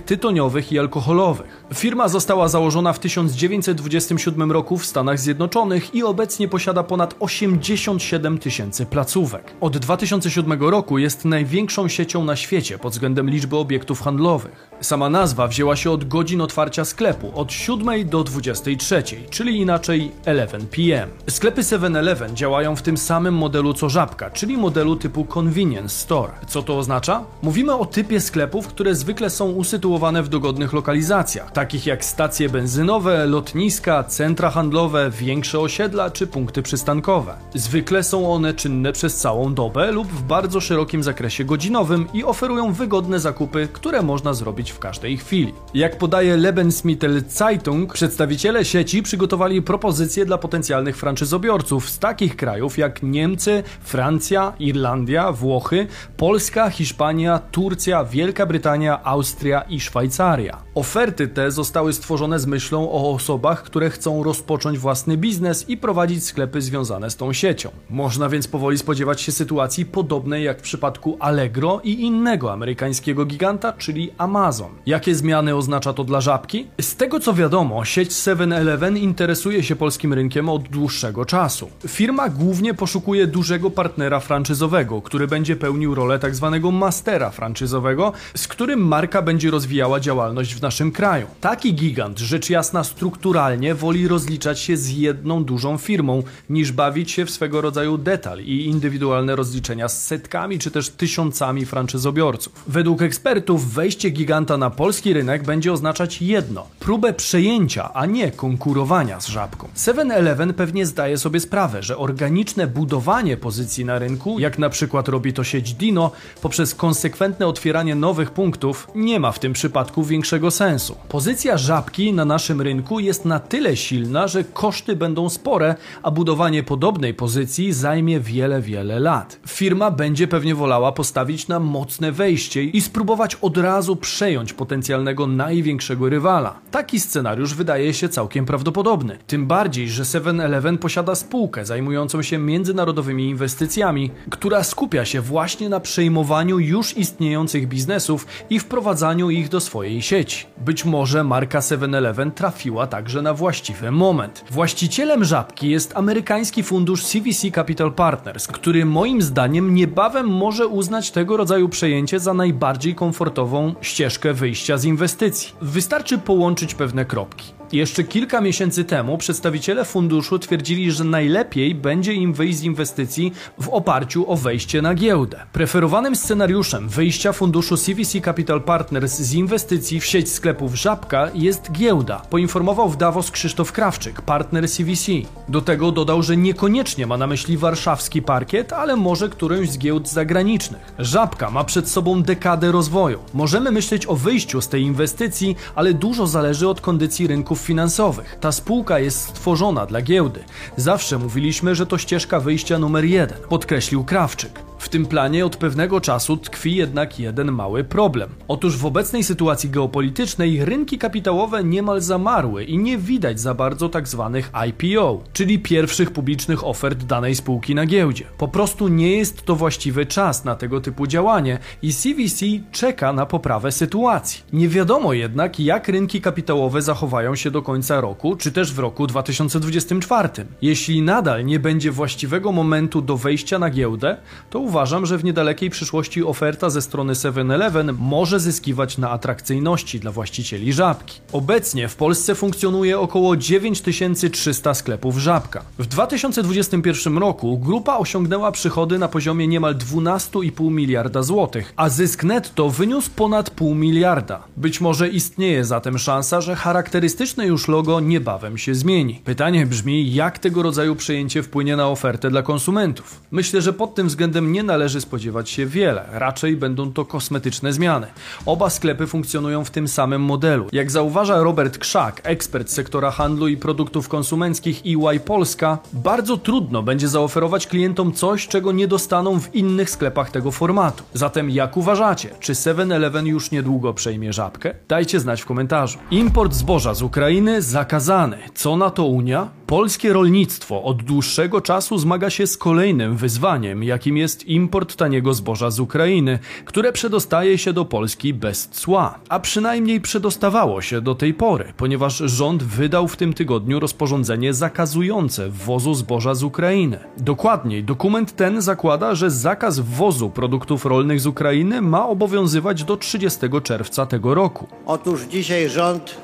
tytoniowych 0.00 0.72
i 0.72 0.78
alkoholowych. 0.78 1.64
Firma 1.74 2.08
została 2.08 2.48
założona 2.48 2.92
w 2.92 2.98
1927 2.98 4.52
roku 4.52 4.78
w 4.78 4.86
Stanach 4.86 5.20
Zjednoczonych 5.20 5.94
i 5.94 6.02
obecnie 6.02 6.48
posiada 6.48 6.82
ponad 6.82 7.14
87 7.20 8.38
tysięcy 8.38 8.86
placówek. 8.86 9.52
Od 9.60 9.78
2007 9.78 10.62
roku 10.62 10.98
jest 10.98 11.24
największą 11.24 11.88
siecią 11.88 12.24
na 12.24 12.36
świecie 12.36 12.78
pod 12.78 12.92
względem 12.92 13.30
liczby 13.30 13.56
obiektów 13.56 14.02
handlowych. 14.02 14.70
Sama 14.80 15.10
nazwa 15.10 15.48
wzięła 15.48 15.76
się 15.76 15.90
od 15.90 16.08
godzin 16.08 16.40
otwarcia 16.40 16.84
sklepu 16.84 17.32
od 17.34 17.52
7 17.52 18.08
do 18.08 18.24
23, 18.24 19.02
czyli 19.30 19.60
inaczej 19.60 20.12
11 20.26 20.58
p.m. 20.58 21.10
Sklepy 21.28 21.62
7-Eleven 21.62 22.34
działają 22.34 22.76
w 22.76 22.82
tym 22.82 22.96
samym 22.96 23.34
modelu 23.34 23.74
co 23.74 23.88
Żabka, 23.88 24.30
czyli 24.30 24.56
modelu 24.56 24.96
typu 24.96 25.26
convenience 25.38 25.88
store. 25.88 26.32
Co 26.48 26.62
to 26.62 26.78
oznacza? 26.78 27.24
Mówimy 27.42 27.74
o 27.74 27.86
typie 27.86 28.20
sklepów, 28.20 28.66
które 28.68 28.94
zwykle 28.94 29.30
są 29.30 29.50
usytuowane 29.50 30.22
w 30.22 30.28
dogodnych 30.28 30.72
lokalizacjach, 30.72 31.52
takich 31.52 31.86
jak 31.86 32.04
stacje 32.04 32.48
benzynowe, 32.48 33.26
lotniska, 33.26 34.04
centra 34.04 34.50
handlowe, 34.50 35.10
większe 35.10 35.60
osiedla 35.60 36.10
czy 36.10 36.26
punkty 36.26 36.62
przystankowe. 36.62 37.34
Zwykle 37.54 38.02
są 38.02 38.32
one 38.32 38.54
czynne 38.54 38.92
przez 38.92 39.16
całą 39.16 39.54
dobę 39.54 39.92
lub 39.92 40.08
w 40.08 40.22
bardzo 40.22 40.60
szerokim 40.60 41.02
zakresie 41.02 41.44
godzinowym 41.44 42.06
i 42.14 42.24
oferują 42.24 42.72
wygodne 42.72 43.20
zakupy, 43.20 43.68
które 43.72 44.02
można 44.02 44.34
zrobić 44.34 44.63
w 44.70 44.78
każdej 44.78 45.16
chwili. 45.16 45.52
Jak 45.74 45.98
podaje 45.98 46.36
Lebensmittel 46.36 47.22
Zeitung, 47.28 47.92
przedstawiciele 47.92 48.64
sieci 48.64 49.02
przygotowali 49.02 49.62
propozycje 49.62 50.26
dla 50.26 50.38
potencjalnych 50.38 50.96
franczyzobiorców 50.96 51.90
z 51.90 51.98
takich 51.98 52.36
krajów 52.36 52.78
jak 52.78 53.02
Niemcy, 53.02 53.62
Francja, 53.80 54.52
Irlandia, 54.58 55.32
Włochy, 55.32 55.86
Polska, 56.16 56.70
Hiszpania, 56.70 57.38
Turcja, 57.38 58.04
Wielka 58.04 58.46
Brytania, 58.46 59.04
Austria 59.04 59.60
i 59.60 59.80
Szwajcaria. 59.80 60.62
Oferty 60.74 61.28
te 61.28 61.50
zostały 61.50 61.92
stworzone 61.92 62.38
z 62.38 62.46
myślą 62.46 62.90
o 62.90 63.14
osobach, 63.14 63.62
które 63.62 63.90
chcą 63.90 64.22
rozpocząć 64.22 64.78
własny 64.78 65.16
biznes 65.16 65.68
i 65.68 65.76
prowadzić 65.76 66.24
sklepy 66.24 66.62
związane 66.62 67.10
z 67.10 67.16
tą 67.16 67.32
siecią. 67.32 67.70
Można 67.90 68.28
więc 68.28 68.48
powoli 68.48 68.78
spodziewać 68.78 69.20
się 69.20 69.32
sytuacji 69.32 69.86
podobnej 69.86 70.44
jak 70.44 70.58
w 70.58 70.62
przypadku 70.62 71.16
Allegro 71.20 71.80
i 71.84 72.00
innego 72.00 72.52
amerykańskiego 72.52 73.24
giganta, 73.24 73.72
czyli 73.72 74.10
Amazon. 74.18 74.53
Jakie 74.86 75.14
zmiany 75.14 75.56
oznacza 75.56 75.92
to 75.92 76.04
dla 76.04 76.20
żabki? 76.20 76.66
Z 76.80 76.96
tego 76.96 77.20
co 77.20 77.34
wiadomo, 77.34 77.84
sieć 77.84 78.10
7-Eleven 78.10 78.98
interesuje 78.98 79.62
się 79.62 79.76
polskim 79.76 80.12
rynkiem 80.12 80.48
od 80.48 80.62
dłuższego 80.62 81.24
czasu. 81.24 81.70
Firma 81.88 82.28
głównie 82.28 82.74
poszukuje 82.74 83.26
dużego 83.26 83.70
partnera 83.70 84.20
franczyzowego, 84.20 85.02
który 85.02 85.28
będzie 85.28 85.56
pełnił 85.56 85.94
rolę 85.94 86.18
tzw. 86.18 86.50
Tak 86.62 86.72
mastera 86.72 87.30
franczyzowego, 87.30 88.12
z 88.36 88.48
którym 88.48 88.86
marka 88.86 89.22
będzie 89.22 89.50
rozwijała 89.50 90.00
działalność 90.00 90.54
w 90.54 90.62
naszym 90.62 90.92
kraju. 90.92 91.26
Taki 91.40 91.74
gigant, 91.74 92.18
rzecz 92.18 92.50
jasna 92.50 92.84
strukturalnie, 92.84 93.74
woli 93.74 94.08
rozliczać 94.08 94.60
się 94.60 94.76
z 94.76 94.90
jedną 94.90 95.44
dużą 95.44 95.78
firmą, 95.78 96.22
niż 96.50 96.72
bawić 96.72 97.10
się 97.10 97.24
w 97.24 97.30
swego 97.30 97.60
rodzaju 97.60 97.98
detal 97.98 98.40
i 98.40 98.66
indywidualne 98.66 99.36
rozliczenia 99.36 99.88
z 99.88 100.02
setkami 100.06 100.58
czy 100.58 100.70
też 100.70 100.90
tysiącami 100.90 101.66
franczyzobiorców. 101.66 102.64
Według 102.66 103.02
ekspertów 103.02 103.72
wejście 103.72 104.10
giganta 104.10 104.43
na 104.44 104.70
polski 104.70 105.12
rynek 105.12 105.42
będzie 105.42 105.72
oznaczać 105.72 106.22
jedno: 106.22 106.66
próbę 106.80 107.12
przejęcia, 107.12 107.94
a 107.94 108.06
nie 108.06 108.30
konkurowania 108.30 109.20
z 109.20 109.26
żabką. 109.26 109.68
7-Eleven 109.76 110.52
pewnie 110.52 110.86
zdaje 110.86 111.18
sobie 111.18 111.40
sprawę, 111.40 111.82
że 111.82 111.98
organiczne 111.98 112.66
budowanie 112.66 113.36
pozycji 113.36 113.84
na 113.84 113.98
rynku, 113.98 114.38
jak 114.38 114.58
na 114.58 114.68
przykład 114.68 115.08
robi 115.08 115.32
to 115.32 115.44
sieć 115.44 115.74
Dino, 115.74 116.10
poprzez 116.42 116.74
konsekwentne 116.74 117.46
otwieranie 117.46 117.94
nowych 117.94 118.30
punktów, 118.30 118.88
nie 118.94 119.20
ma 119.20 119.32
w 119.32 119.38
tym 119.38 119.52
przypadku 119.52 120.04
większego 120.04 120.50
sensu. 120.50 120.96
Pozycja 121.08 121.58
żabki 121.58 122.12
na 122.12 122.24
naszym 122.24 122.60
rynku 122.60 123.00
jest 123.00 123.24
na 123.24 123.40
tyle 123.40 123.76
silna, 123.76 124.28
że 124.28 124.44
koszty 124.44 124.96
będą 124.96 125.28
spore, 125.28 125.74
a 126.02 126.10
budowanie 126.10 126.62
podobnej 126.62 127.14
pozycji 127.14 127.72
zajmie 127.72 128.20
wiele, 128.20 128.60
wiele 128.60 129.00
lat. 129.00 129.38
Firma 129.48 129.90
będzie 129.90 130.28
pewnie 130.28 130.54
wolała 130.54 130.92
postawić 130.92 131.48
na 131.48 131.60
mocne 131.60 132.12
wejście 132.12 132.64
i 132.64 132.80
spróbować 132.80 133.34
od 133.34 133.56
razu 133.56 133.96
przejąć 134.34 134.52
potencjalnego 134.52 135.26
największego 135.26 136.08
rywala. 136.08 136.60
Taki 136.70 137.00
scenariusz 137.00 137.54
wydaje 137.54 137.94
się 137.94 138.08
całkiem 138.08 138.46
prawdopodobny. 138.46 139.18
Tym 139.26 139.46
bardziej, 139.46 139.88
że 139.88 140.02
7-Eleven 140.02 140.78
posiada 140.78 141.14
spółkę 141.14 141.64
zajmującą 141.66 142.22
się 142.22 142.38
międzynarodowymi 142.38 143.28
inwestycjami, 143.28 144.10
która 144.30 144.64
skupia 144.64 145.04
się 145.04 145.20
właśnie 145.20 145.68
na 145.68 145.80
przejmowaniu 145.80 146.58
już 146.58 146.96
istniejących 146.96 147.68
biznesów 147.68 148.26
i 148.50 148.58
wprowadzaniu 148.58 149.30
ich 149.30 149.48
do 149.48 149.60
swojej 149.60 150.02
sieci. 150.02 150.46
Być 150.58 150.84
może 150.84 151.24
marka 151.24 151.60
7-Eleven 151.60 152.30
trafiła 152.30 152.86
także 152.86 153.22
na 153.22 153.34
właściwy 153.34 153.90
moment. 153.90 154.44
Właścicielem 154.50 155.24
żabki 155.24 155.70
jest 155.70 155.96
amerykański 155.96 156.62
fundusz 156.62 157.04
CVC 157.04 157.50
Capital 157.50 157.92
Partners, 157.92 158.46
który 158.46 158.84
moim 158.84 159.22
zdaniem 159.22 159.74
niebawem 159.74 160.28
może 160.28 160.66
uznać 160.66 161.10
tego 161.10 161.36
rodzaju 161.36 161.68
przejęcie 161.68 162.20
za 162.20 162.34
najbardziej 162.34 162.94
komfortową 162.94 163.74
ścieżkę 163.80 164.23
wyjścia 164.32 164.78
z 164.78 164.84
inwestycji. 164.84 165.52
Wystarczy 165.60 166.18
połączyć 166.18 166.74
pewne 166.74 167.04
kropki. 167.04 167.54
Jeszcze 167.72 168.04
kilka 168.04 168.40
miesięcy 168.40 168.84
temu 168.84 169.18
przedstawiciele 169.18 169.84
funduszu 169.84 170.38
twierdzili, 170.38 170.92
że 170.92 171.04
najlepiej 171.04 171.74
będzie 171.74 172.12
im 172.12 172.32
wyjść 172.32 172.58
z 172.58 172.62
inwestycji 172.62 173.32
w 173.60 173.68
oparciu 173.68 174.30
o 174.30 174.36
wejście 174.36 174.82
na 174.82 174.94
giełdę. 174.94 175.46
Preferowanym 175.52 176.16
scenariuszem 176.16 176.88
wyjścia 176.88 177.32
funduszu 177.32 177.76
CVC 177.76 178.20
Capital 178.20 178.62
Partners 178.62 179.18
z 179.18 179.34
inwestycji 179.34 180.00
w 180.00 180.06
sieć 180.06 180.32
sklepów 180.32 180.74
Żabka 180.74 181.30
jest 181.34 181.72
giełda, 181.72 182.22
poinformował 182.30 182.88
w 182.88 182.96
Davos 182.96 183.30
Krzysztof 183.30 183.72
Krawczyk, 183.72 184.22
partner 184.22 184.70
CVC. 184.70 185.12
Do 185.48 185.60
tego 185.60 185.92
dodał, 185.92 186.22
że 186.22 186.36
niekoniecznie 186.36 187.06
ma 187.06 187.16
na 187.16 187.26
myśli 187.26 187.56
warszawski 187.56 188.22
parkiet, 188.22 188.72
ale 188.72 188.96
może 188.96 189.28
którąś 189.28 189.70
z 189.70 189.78
giełd 189.78 190.08
zagranicznych. 190.08 190.94
Żabka 190.98 191.50
ma 191.50 191.64
przed 191.64 191.88
sobą 191.88 192.22
dekadę 192.22 192.72
rozwoju. 192.72 193.18
Możemy 193.34 193.70
myśleć 193.70 194.06
o 194.06 194.13
o 194.14 194.16
wyjściu 194.16 194.60
z 194.60 194.68
tej 194.68 194.82
inwestycji, 194.82 195.56
ale 195.74 195.94
dużo 195.94 196.26
zależy 196.26 196.68
od 196.68 196.80
kondycji 196.80 197.26
rynków 197.26 197.58
finansowych. 197.58 198.36
Ta 198.40 198.52
spółka 198.52 198.98
jest 198.98 199.20
stworzona 199.20 199.86
dla 199.86 200.02
giełdy. 200.02 200.44
Zawsze 200.76 201.18
mówiliśmy, 201.18 201.74
że 201.74 201.86
to 201.86 201.98
ścieżka 201.98 202.40
wyjścia 202.40 202.78
numer 202.78 203.04
jeden, 203.04 203.38
podkreślił 203.48 204.04
Krawczyk. 204.04 204.73
W 204.84 204.88
tym 204.88 205.06
planie 205.06 205.46
od 205.46 205.56
pewnego 205.56 206.00
czasu 206.00 206.36
tkwi 206.36 206.76
jednak 206.76 207.18
jeden 207.18 207.52
mały 207.52 207.84
problem. 207.84 208.30
Otóż 208.48 208.76
w 208.76 208.86
obecnej 208.86 209.24
sytuacji 209.24 209.70
geopolitycznej 209.70 210.64
rynki 210.64 210.98
kapitałowe 210.98 211.64
niemal 211.64 212.00
zamarły 212.00 212.64
i 212.64 212.78
nie 212.78 212.98
widać 212.98 213.40
za 213.40 213.54
bardzo 213.54 213.88
tak 213.88 214.08
zwanych 214.08 214.50
IPO, 214.68 215.22
czyli 215.32 215.58
pierwszych 215.58 216.10
publicznych 216.10 216.66
ofert 216.66 217.04
danej 217.04 217.34
spółki 217.34 217.74
na 217.74 217.86
giełdzie. 217.86 218.24
Po 218.38 218.48
prostu 218.48 218.88
nie 218.88 219.16
jest 219.16 219.42
to 219.42 219.56
właściwy 219.56 220.06
czas 220.06 220.44
na 220.44 220.54
tego 220.54 220.80
typu 220.80 221.06
działanie 221.06 221.58
i 221.82 221.92
CVC 221.92 222.46
czeka 222.72 223.12
na 223.12 223.26
poprawę 223.26 223.72
sytuacji. 223.72 224.42
Nie 224.52 224.68
wiadomo 224.68 225.12
jednak, 225.12 225.60
jak 225.60 225.88
rynki 225.88 226.20
kapitałowe 226.20 226.82
zachowają 226.82 227.34
się 227.34 227.50
do 227.50 227.62
końca 227.62 228.00
roku, 228.00 228.36
czy 228.36 228.52
też 228.52 228.72
w 228.72 228.78
roku 228.78 229.06
2024. 229.06 230.28
Jeśli 230.62 231.02
nadal 231.02 231.44
nie 231.44 231.60
będzie 231.60 231.90
właściwego 231.90 232.52
momentu 232.52 233.02
do 233.02 233.16
wejścia 233.16 233.58
na 233.58 233.70
giełdę, 233.70 234.16
to 234.50 234.58
uważam, 234.58 234.73
że 235.02 235.18
w 235.18 235.24
niedalekiej 235.24 235.70
przyszłości 235.70 236.24
oferta 236.24 236.70
ze 236.70 236.82
strony 236.82 237.12
7-Eleven 237.12 237.94
może 237.98 238.40
zyskiwać 238.40 238.98
na 238.98 239.10
atrakcyjności 239.10 240.00
dla 240.00 240.12
właścicieli 240.12 240.72
żabki. 240.72 241.20
Obecnie 241.32 241.88
w 241.88 241.96
Polsce 241.96 242.34
funkcjonuje 242.34 243.00
około 243.00 243.36
9300 243.36 244.74
sklepów 244.74 245.18
żabka. 245.18 245.62
W 245.78 245.86
2021 245.86 247.18
roku 247.18 247.58
grupa 247.58 247.96
osiągnęła 247.96 248.52
przychody 248.52 248.98
na 248.98 249.08
poziomie 249.08 249.48
niemal 249.48 249.74
12,5 249.74 250.70
miliarda 250.70 251.22
złotych, 251.22 251.72
a 251.76 251.88
zysk 251.88 252.24
netto 252.24 252.70
wyniósł 252.70 253.10
ponad 253.16 253.50
pół 253.50 253.74
miliarda. 253.74 254.42
Być 254.56 254.80
może 254.80 255.08
istnieje 255.08 255.64
zatem 255.64 255.98
szansa, 255.98 256.40
że 256.40 256.56
charakterystyczne 256.56 257.46
już 257.46 257.68
logo 257.68 258.00
niebawem 258.00 258.58
się 258.58 258.74
zmieni. 258.74 259.20
Pytanie 259.24 259.66
brzmi, 259.66 260.14
jak 260.14 260.38
tego 260.38 260.62
rodzaju 260.62 260.96
przejęcie 260.96 261.42
wpłynie 261.42 261.76
na 261.76 261.88
ofertę 261.88 262.30
dla 262.30 262.42
konsumentów. 262.42 263.20
Myślę, 263.30 263.62
że 263.62 263.72
pod 263.72 263.94
tym 263.94 264.08
względem 264.08 264.52
nie 264.52 264.62
należy 264.64 265.00
spodziewać 265.00 265.50
się 265.50 265.66
wiele, 265.66 266.08
raczej 266.12 266.56
będą 266.56 266.92
to 266.92 267.04
kosmetyczne 267.04 267.72
zmiany. 267.72 268.06
Oba 268.46 268.70
sklepy 268.70 269.06
funkcjonują 269.06 269.64
w 269.64 269.70
tym 269.70 269.88
samym 269.88 270.22
modelu. 270.22 270.66
Jak 270.72 270.90
zauważa 270.90 271.42
Robert 271.42 271.78
Krzak, 271.78 272.20
ekspert 272.24 272.70
sektora 272.70 273.10
handlu 273.10 273.48
i 273.48 273.56
produktów 273.56 274.08
konsumenckich 274.08 274.82
EY 274.86 275.20
Polska, 275.20 275.78
bardzo 275.92 276.36
trudno 276.36 276.82
będzie 276.82 277.08
zaoferować 277.08 277.66
klientom 277.66 278.12
coś, 278.12 278.48
czego 278.48 278.72
nie 278.72 278.88
dostaną 278.88 279.40
w 279.40 279.54
innych 279.54 279.90
sklepach 279.90 280.30
tego 280.30 280.50
formatu. 280.50 281.04
Zatem 281.14 281.50
jak 281.50 281.76
uważacie, 281.76 282.30
czy 282.40 282.52
7-Eleven 282.52 283.26
już 283.26 283.50
niedługo 283.50 283.94
przejmie 283.94 284.32
żabkę? 284.32 284.74
Dajcie 284.88 285.20
znać 285.20 285.42
w 285.42 285.46
komentarzu. 285.46 285.98
Import 286.10 286.54
zboża 286.54 286.94
z 286.94 287.02
Ukrainy 287.02 287.62
zakazany. 287.62 288.38
Co 288.54 288.76
na 288.76 288.90
to 288.90 289.04
Unia? 289.04 289.48
Polskie 289.66 290.12
rolnictwo 290.12 290.82
od 290.82 291.02
dłuższego 291.02 291.60
czasu 291.60 291.98
zmaga 291.98 292.30
się 292.30 292.46
z 292.46 292.56
kolejnym 292.56 293.16
wyzwaniem, 293.16 293.82
jakim 293.82 294.16
jest 294.16 294.43
import 294.46 294.96
taniego 294.96 295.34
zboża 295.34 295.70
z 295.70 295.80
Ukrainy, 295.80 296.38
które 296.64 296.92
przedostaje 296.92 297.58
się 297.58 297.72
do 297.72 297.84
Polski 297.84 298.34
bez 298.34 298.68
cła. 298.68 299.18
A 299.28 299.40
przynajmniej 299.40 300.00
przedostawało 300.00 300.82
się 300.82 301.00
do 301.00 301.14
tej 301.14 301.34
pory, 301.34 301.72
ponieważ 301.76 302.16
rząd 302.16 302.62
wydał 302.62 303.08
w 303.08 303.16
tym 303.16 303.32
tygodniu 303.32 303.80
rozporządzenie 303.80 304.54
zakazujące 304.54 305.48
wwozu 305.48 305.94
zboża 305.94 306.34
z 306.34 306.42
Ukrainy. 306.42 306.98
Dokładniej, 307.16 307.84
dokument 307.84 308.36
ten 308.36 308.60
zakłada, 308.60 309.14
że 309.14 309.30
zakaz 309.30 309.78
wwozu 309.78 310.30
produktów 310.30 310.84
rolnych 310.86 311.20
z 311.20 311.26
Ukrainy 311.26 311.82
ma 311.82 312.08
obowiązywać 312.08 312.84
do 312.84 312.96
30 312.96 313.40
czerwca 313.62 314.06
tego 314.06 314.34
roku. 314.34 314.66
Otóż 314.86 315.22
dzisiaj 315.22 315.68
rząd 315.68 316.16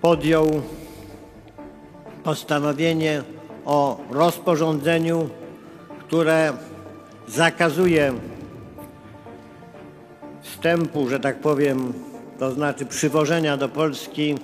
podjął 0.00 0.62
postanowienie 2.24 3.22
o 3.64 4.00
rozporządzeniu, 4.10 5.28
które 6.10 6.52
zakazuje 7.28 8.12
wstępu, 10.42 11.08
że 11.08 11.20
tak 11.20 11.40
powiem, 11.40 11.92
to 12.38 12.52
znaczy 12.52 12.86
przywożenia 12.86 13.56
do 13.56 13.68
Polski 13.68 14.38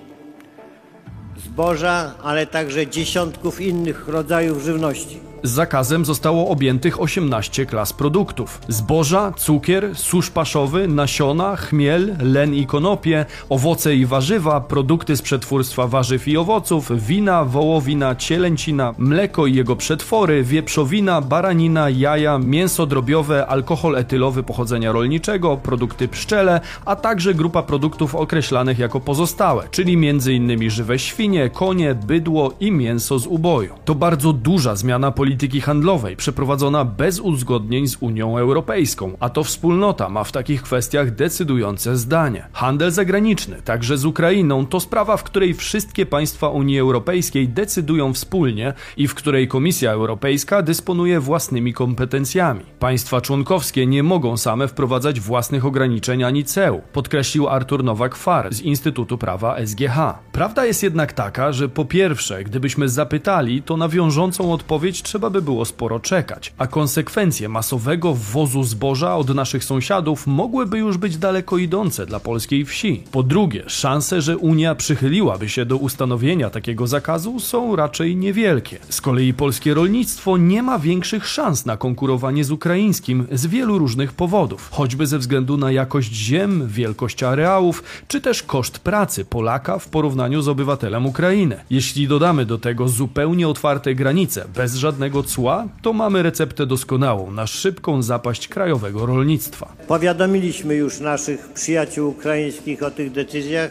zboża, 1.45 2.15
ale 2.23 2.47
także 2.47 2.87
dziesiątków 2.87 3.61
innych 3.61 4.09
rodzajów 4.09 4.63
żywności. 4.63 5.21
Zakazem 5.47 6.05
zostało 6.05 6.49
objętych 6.49 7.01
18 7.01 7.67
klas 7.67 7.93
produktów: 7.93 8.61
zboża, 8.69 9.33
cukier, 9.37 9.97
susz 9.97 10.31
paszowy, 10.31 10.89
nasiona, 10.89 11.57
chmiel, 11.57 12.17
len 12.21 12.55
i 12.55 12.67
konopie, 12.67 13.27
owoce 13.49 13.97
i 13.97 14.07
warzywa, 14.07 14.61
produkty 14.61 15.17
z 15.17 15.23
przetwórstwa 15.23 15.87
warzyw 15.87 16.29
i 16.29 16.37
owoców, 16.37 17.07
wina, 17.07 17.45
wołowina, 17.45 18.15
cielęcina, 18.15 18.95
mleko 18.99 19.47
i 19.47 19.55
jego 19.55 19.77
przetwory, 19.77 20.45
wieprzowina, 20.45 21.21
baranina, 21.21 21.91
jaja, 21.91 22.39
mięso 22.39 22.87
drobiowe, 22.87 23.47
alkohol 23.47 23.97
etylowy 23.97 24.43
pochodzenia 24.43 24.93
rolniczego, 24.93 25.57
produkty 25.57 26.09
pszczele, 26.09 26.61
a 26.85 26.97
także 26.97 27.35
grupa 27.35 27.63
produktów 27.63 28.15
określanych 28.15 28.79
jako 28.79 29.01
pozostałe, 29.01 29.69
czyli 29.71 30.09
m.in. 30.09 30.71
żywe 30.71 30.99
świnie, 30.99 31.51
konie, 31.51 31.95
bydło 31.95 32.53
i 32.61 32.73
mięso 32.73 33.19
z 33.19 33.27
uboju. 33.27 33.75
To 33.85 33.95
bardzo 33.95 34.33
duża 34.33 34.77
zmiana 34.77 35.11
polityki 35.11 35.36
polityki 35.37 35.61
handlowej 35.61 36.17
przeprowadzona 36.17 36.85
bez 36.85 37.21
uzgodnień 37.21 37.89
z 37.89 37.97
Unią 38.01 38.39
Europejską, 38.39 39.17
a 39.21 39.29
to 39.29 39.45
wspólnota 39.45 40.09
ma 40.09 40.25
w 40.25 40.33
takich 40.33 40.63
kwestiach 40.63 41.15
decydujące 41.15 41.97
zdanie. 41.97 42.49
Handel 42.53 42.91
zagraniczny, 42.91 43.63
także 43.63 43.99
z 43.99 44.05
Ukrainą, 44.05 44.67
to 44.67 44.81
sprawa, 44.81 45.17
w 45.17 45.23
której 45.23 45.55
wszystkie 45.55 46.07
państwa 46.07 46.49
Unii 46.49 46.79
Europejskiej 46.79 47.49
decydują 47.49 48.13
wspólnie 48.13 48.75
i 48.97 49.09
w 49.09 49.15
której 49.15 49.49
Komisja 49.49 49.93
Europejska 49.93 50.63
dysponuje 50.63 51.21
własnymi 51.21 51.73
kompetencjami. 51.73 52.65
Państwa 52.79 53.21
członkowskie 53.21 53.87
nie 53.87 54.03
mogą 54.03 54.37
same 54.37 54.69
wprowadzać 54.69 55.21
własnych 55.21 55.67
ograniczeń 55.67 56.25
ani 56.25 56.45
ceł, 56.45 56.83
podkreślił 56.93 57.49
Artur 57.49 57.85
Nowak-Far 57.85 58.53
z 58.53 58.61
Instytutu 58.61 59.19
Prawa 59.19 59.57
SGH. 59.67 59.97
Prawda 60.33 60.65
jest 60.65 60.83
jednak 60.83 61.13
taka, 61.13 61.53
że 61.53 61.69
po 61.69 61.85
pierwsze, 61.85 62.45
gdybyśmy 62.45 62.89
zapytali, 62.89 63.63
to 63.63 63.77
na 63.77 63.89
wiążącą 63.89 64.53
odpowiedź 64.53 65.03
trzeba 65.03 65.16
trzeba 65.17 65.31
by 65.31 65.43
było 65.43 65.65
sporo 65.65 66.01
czekać, 66.01 66.53
a 66.59 66.67
konsekwencje 66.67 67.49
masowego 67.49 68.15
wwozu 68.15 68.63
zboża 68.65 69.17
od 69.17 69.35
naszych 69.35 69.65
sąsiadów 69.65 70.27
mogłyby 70.27 70.79
już 70.79 70.97
być 70.97 71.17
daleko 71.17 71.59
idące 71.59 72.07
dla 72.07 72.21
polskiej 72.21 72.65
wsi. 72.65 73.03
Po 73.13 73.23
drugie, 73.23 73.65
szanse, 73.67 74.23
że 74.23 74.39
Unia 74.39 74.75
przychyliłaby 74.75 75.49
się 75.49 75.65
do 75.65 75.77
ustanowienia 75.77 76.51
takiego 76.51 76.87
zakazu 76.87 77.41
są 77.41 77.77
raczej 77.77 78.17
niewielkie. 78.17 78.79
Z 78.89 79.01
kolei 79.01 79.35
polskie 79.35 79.75
rolnictwo 79.75 80.37
nie 80.37 80.63
ma 80.63 80.79
większych 80.79 81.27
szans 81.27 81.67
na 81.67 81.77
konkurowanie 81.77 82.45
z 82.45 82.51
ukraińskim 82.51 83.27
z 83.33 83.47
wielu 83.47 83.79
różnych 83.79 84.13
powodów, 84.13 84.69
choćby 84.73 85.07
ze 85.07 85.19
względu 85.19 85.57
na 85.57 85.73
jakość 85.73 86.13
ziem, 86.13 86.69
wielkość 86.69 87.23
areałów, 87.23 87.83
czy 88.09 88.21
też 88.21 88.43
koszt 88.43 88.79
pracy 88.79 89.25
Polaka 89.25 89.79
w 89.79 89.89
porównaniu 89.89 90.43
z 90.43 90.49
obywatelem 90.49 91.07
Ukrainy. 91.07 91.57
Jeśli 91.71 92.09
dodamy 92.09 92.47
do 92.47 92.59
tego 92.59 92.89
zupełnie 92.89 93.49
otwarte 93.49 93.95
granice, 93.95 94.47
bez 94.55 94.75
cła, 95.23 95.69
to 95.83 95.93
mamy 95.93 96.23
receptę 96.23 96.67
doskonałą 96.67 97.31
na 97.31 97.47
szybką 97.47 98.03
zapaść 98.03 98.49
krajowego 98.49 99.07
rolnictwa. 99.07 99.73
Powiadomiliśmy 99.89 100.75
już 100.75 101.01
naszych 101.01 101.49
przyjaciół 101.49 102.11
ukraińskich 102.11 102.83
o 102.83 102.91
tych 102.91 103.13
decyzjach 103.13 103.71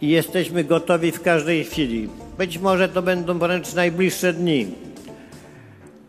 i 0.00 0.08
jesteśmy 0.08 0.64
gotowi 0.64 1.12
w 1.12 1.22
każdej 1.22 1.64
chwili. 1.64 2.08
Być 2.38 2.58
może 2.58 2.88
to 2.88 3.02
będą 3.02 3.38
wręcz 3.38 3.74
najbliższe 3.74 4.32
dni. 4.32 4.66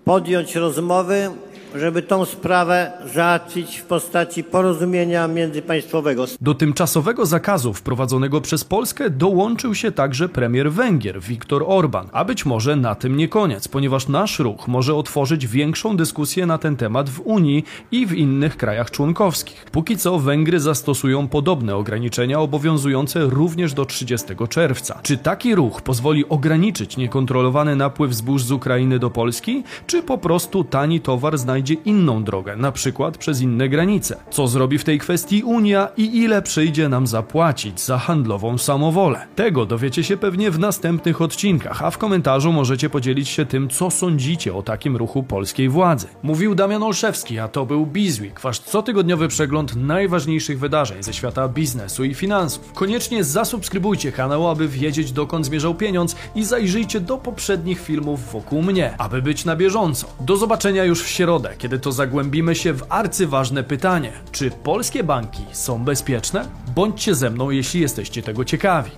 Podjąć 0.06 0.56
rozmowy 0.56 1.30
żeby 1.76 2.02
tą 2.02 2.26
sprawę 2.26 2.92
załatwić 3.14 3.78
w 3.78 3.86
postaci 3.86 4.44
porozumienia 4.44 5.28
międzypaństwowego. 5.28 6.26
Do 6.42 6.54
tymczasowego 6.54 7.26
zakazu 7.26 7.74
wprowadzonego 7.74 8.42
przez 8.42 8.64
Polskę 8.64 9.10
dołączył 9.10 9.76
się 9.76 9.92
także 9.92 10.30
premier 10.30 10.72
Węgier 10.72 11.22
Viktor 11.22 11.64
Orban. 11.68 12.10
A 12.12 12.26
być 12.26 12.46
może 12.46 12.76
na 12.76 12.96
tym 12.96 13.18
nie 13.18 13.28
koniec, 13.28 13.68
ponieważ 13.68 14.08
nasz 14.08 14.40
ruch 14.40 14.68
może 14.68 14.96
otworzyć 14.96 15.48
większą 15.48 15.98
dyskusję 15.98 16.46
na 16.46 16.58
ten 16.58 16.76
temat 16.76 17.10
w 17.10 17.20
Unii 17.20 17.64
i 17.92 18.06
w 18.06 18.14
innych 18.14 18.58
krajach 18.58 18.92
członkowskich. 18.92 19.66
Póki 19.72 19.98
co 19.98 20.20
Węgry 20.20 20.60
zastosują 20.60 21.28
podobne 21.28 21.76
ograniczenia 21.76 22.40
obowiązujące 22.40 23.20
również 23.20 23.74
do 23.74 23.86
30 23.86 24.28
czerwca. 24.50 25.00
Czy 25.04 25.18
taki 25.18 25.56
ruch 25.56 25.82
pozwoli 25.82 26.30
ograniczyć 26.30 26.98
niekontrolowany 26.98 27.76
napływ 27.76 28.14
zbóż 28.14 28.44
z 28.44 28.52
Ukrainy 28.52 29.00
do 29.00 29.10
Polski, 29.10 29.64
czy 29.88 30.04
po 30.04 30.18
prostu 30.18 30.64
tani 30.64 31.02
towar 31.02 31.38
znajdzie 31.38 31.63
znajdzie 31.64 31.84
inną 31.86 32.24
drogę, 32.24 32.56
na 32.56 32.72
przykład 32.72 33.18
przez 33.18 33.42
inne 33.42 33.70
granice. 33.70 34.18
Co 34.30 34.48
zrobi 34.48 34.78
w 34.78 34.84
tej 34.84 35.00
kwestii 35.00 35.44
Unia 35.44 35.88
i 35.98 36.18
ile 36.18 36.42
przyjdzie 36.42 36.90
nam 36.90 37.08
zapłacić 37.08 37.82
za 37.82 37.98
handlową 37.98 38.58
samowolę? 38.58 39.28
Tego 39.36 39.66
dowiecie 39.66 40.04
się 40.04 40.18
pewnie 40.18 40.52
w 40.52 40.60
następnych 40.60 41.22
odcinkach, 41.22 41.84
a 41.84 41.92
w 41.92 41.98
komentarzu 41.98 42.54
możecie 42.54 42.90
podzielić 42.90 43.30
się 43.30 43.46
tym, 43.46 43.70
co 43.70 43.92
sądzicie 43.92 44.54
o 44.54 44.62
takim 44.62 44.98
ruchu 44.98 45.24
polskiej 45.24 45.70
władzy. 45.70 46.08
Mówił 46.24 46.56
Damian 46.56 46.84
Olszewski, 46.84 47.40
a 47.40 47.48
to 47.48 47.66
był 47.66 47.86
Bizweek, 47.86 48.40
wasz 48.42 48.60
cotygodniowy 48.60 49.28
przegląd 49.28 49.76
najważniejszych 49.76 50.60
wydarzeń 50.60 51.04
ze 51.04 51.14
świata 51.14 51.48
biznesu 51.48 52.04
i 52.04 52.14
finansów. 52.14 52.74
Koniecznie 52.74 53.24
zasubskrybujcie 53.24 54.12
kanał, 54.12 54.50
aby 54.50 54.68
wiedzieć 54.68 55.12
dokąd 55.12 55.46
zmierzał 55.46 55.76
pieniądz 55.76 56.16
i 56.36 56.44
zajrzyjcie 56.44 57.00
do 57.00 57.18
poprzednich 57.18 57.80
filmów 57.80 58.32
wokół 58.32 58.62
mnie, 58.62 58.96
aby 58.98 59.22
być 59.22 59.46
na 59.46 59.56
bieżąco. 59.56 60.08
Do 60.20 60.38
zobaczenia 60.38 60.84
już 60.84 61.04
w 61.04 61.08
środę, 61.08 61.53
kiedy 61.58 61.80
to 61.80 61.92
zagłębimy 61.92 62.56
się 62.56 62.74
w 62.74 62.86
arcyważne 62.90 63.64
pytanie: 63.64 64.12
czy 64.32 64.52
polskie 64.52 65.04
banki 65.04 65.44
są 65.52 65.84
bezpieczne? 65.84 66.48
Bądźcie 66.76 67.16
ze 67.16 67.30
mną, 67.30 67.50
jeśli 67.50 67.82
jesteście 67.82 68.24
tego 68.24 68.46
ciekawi. 68.46 68.92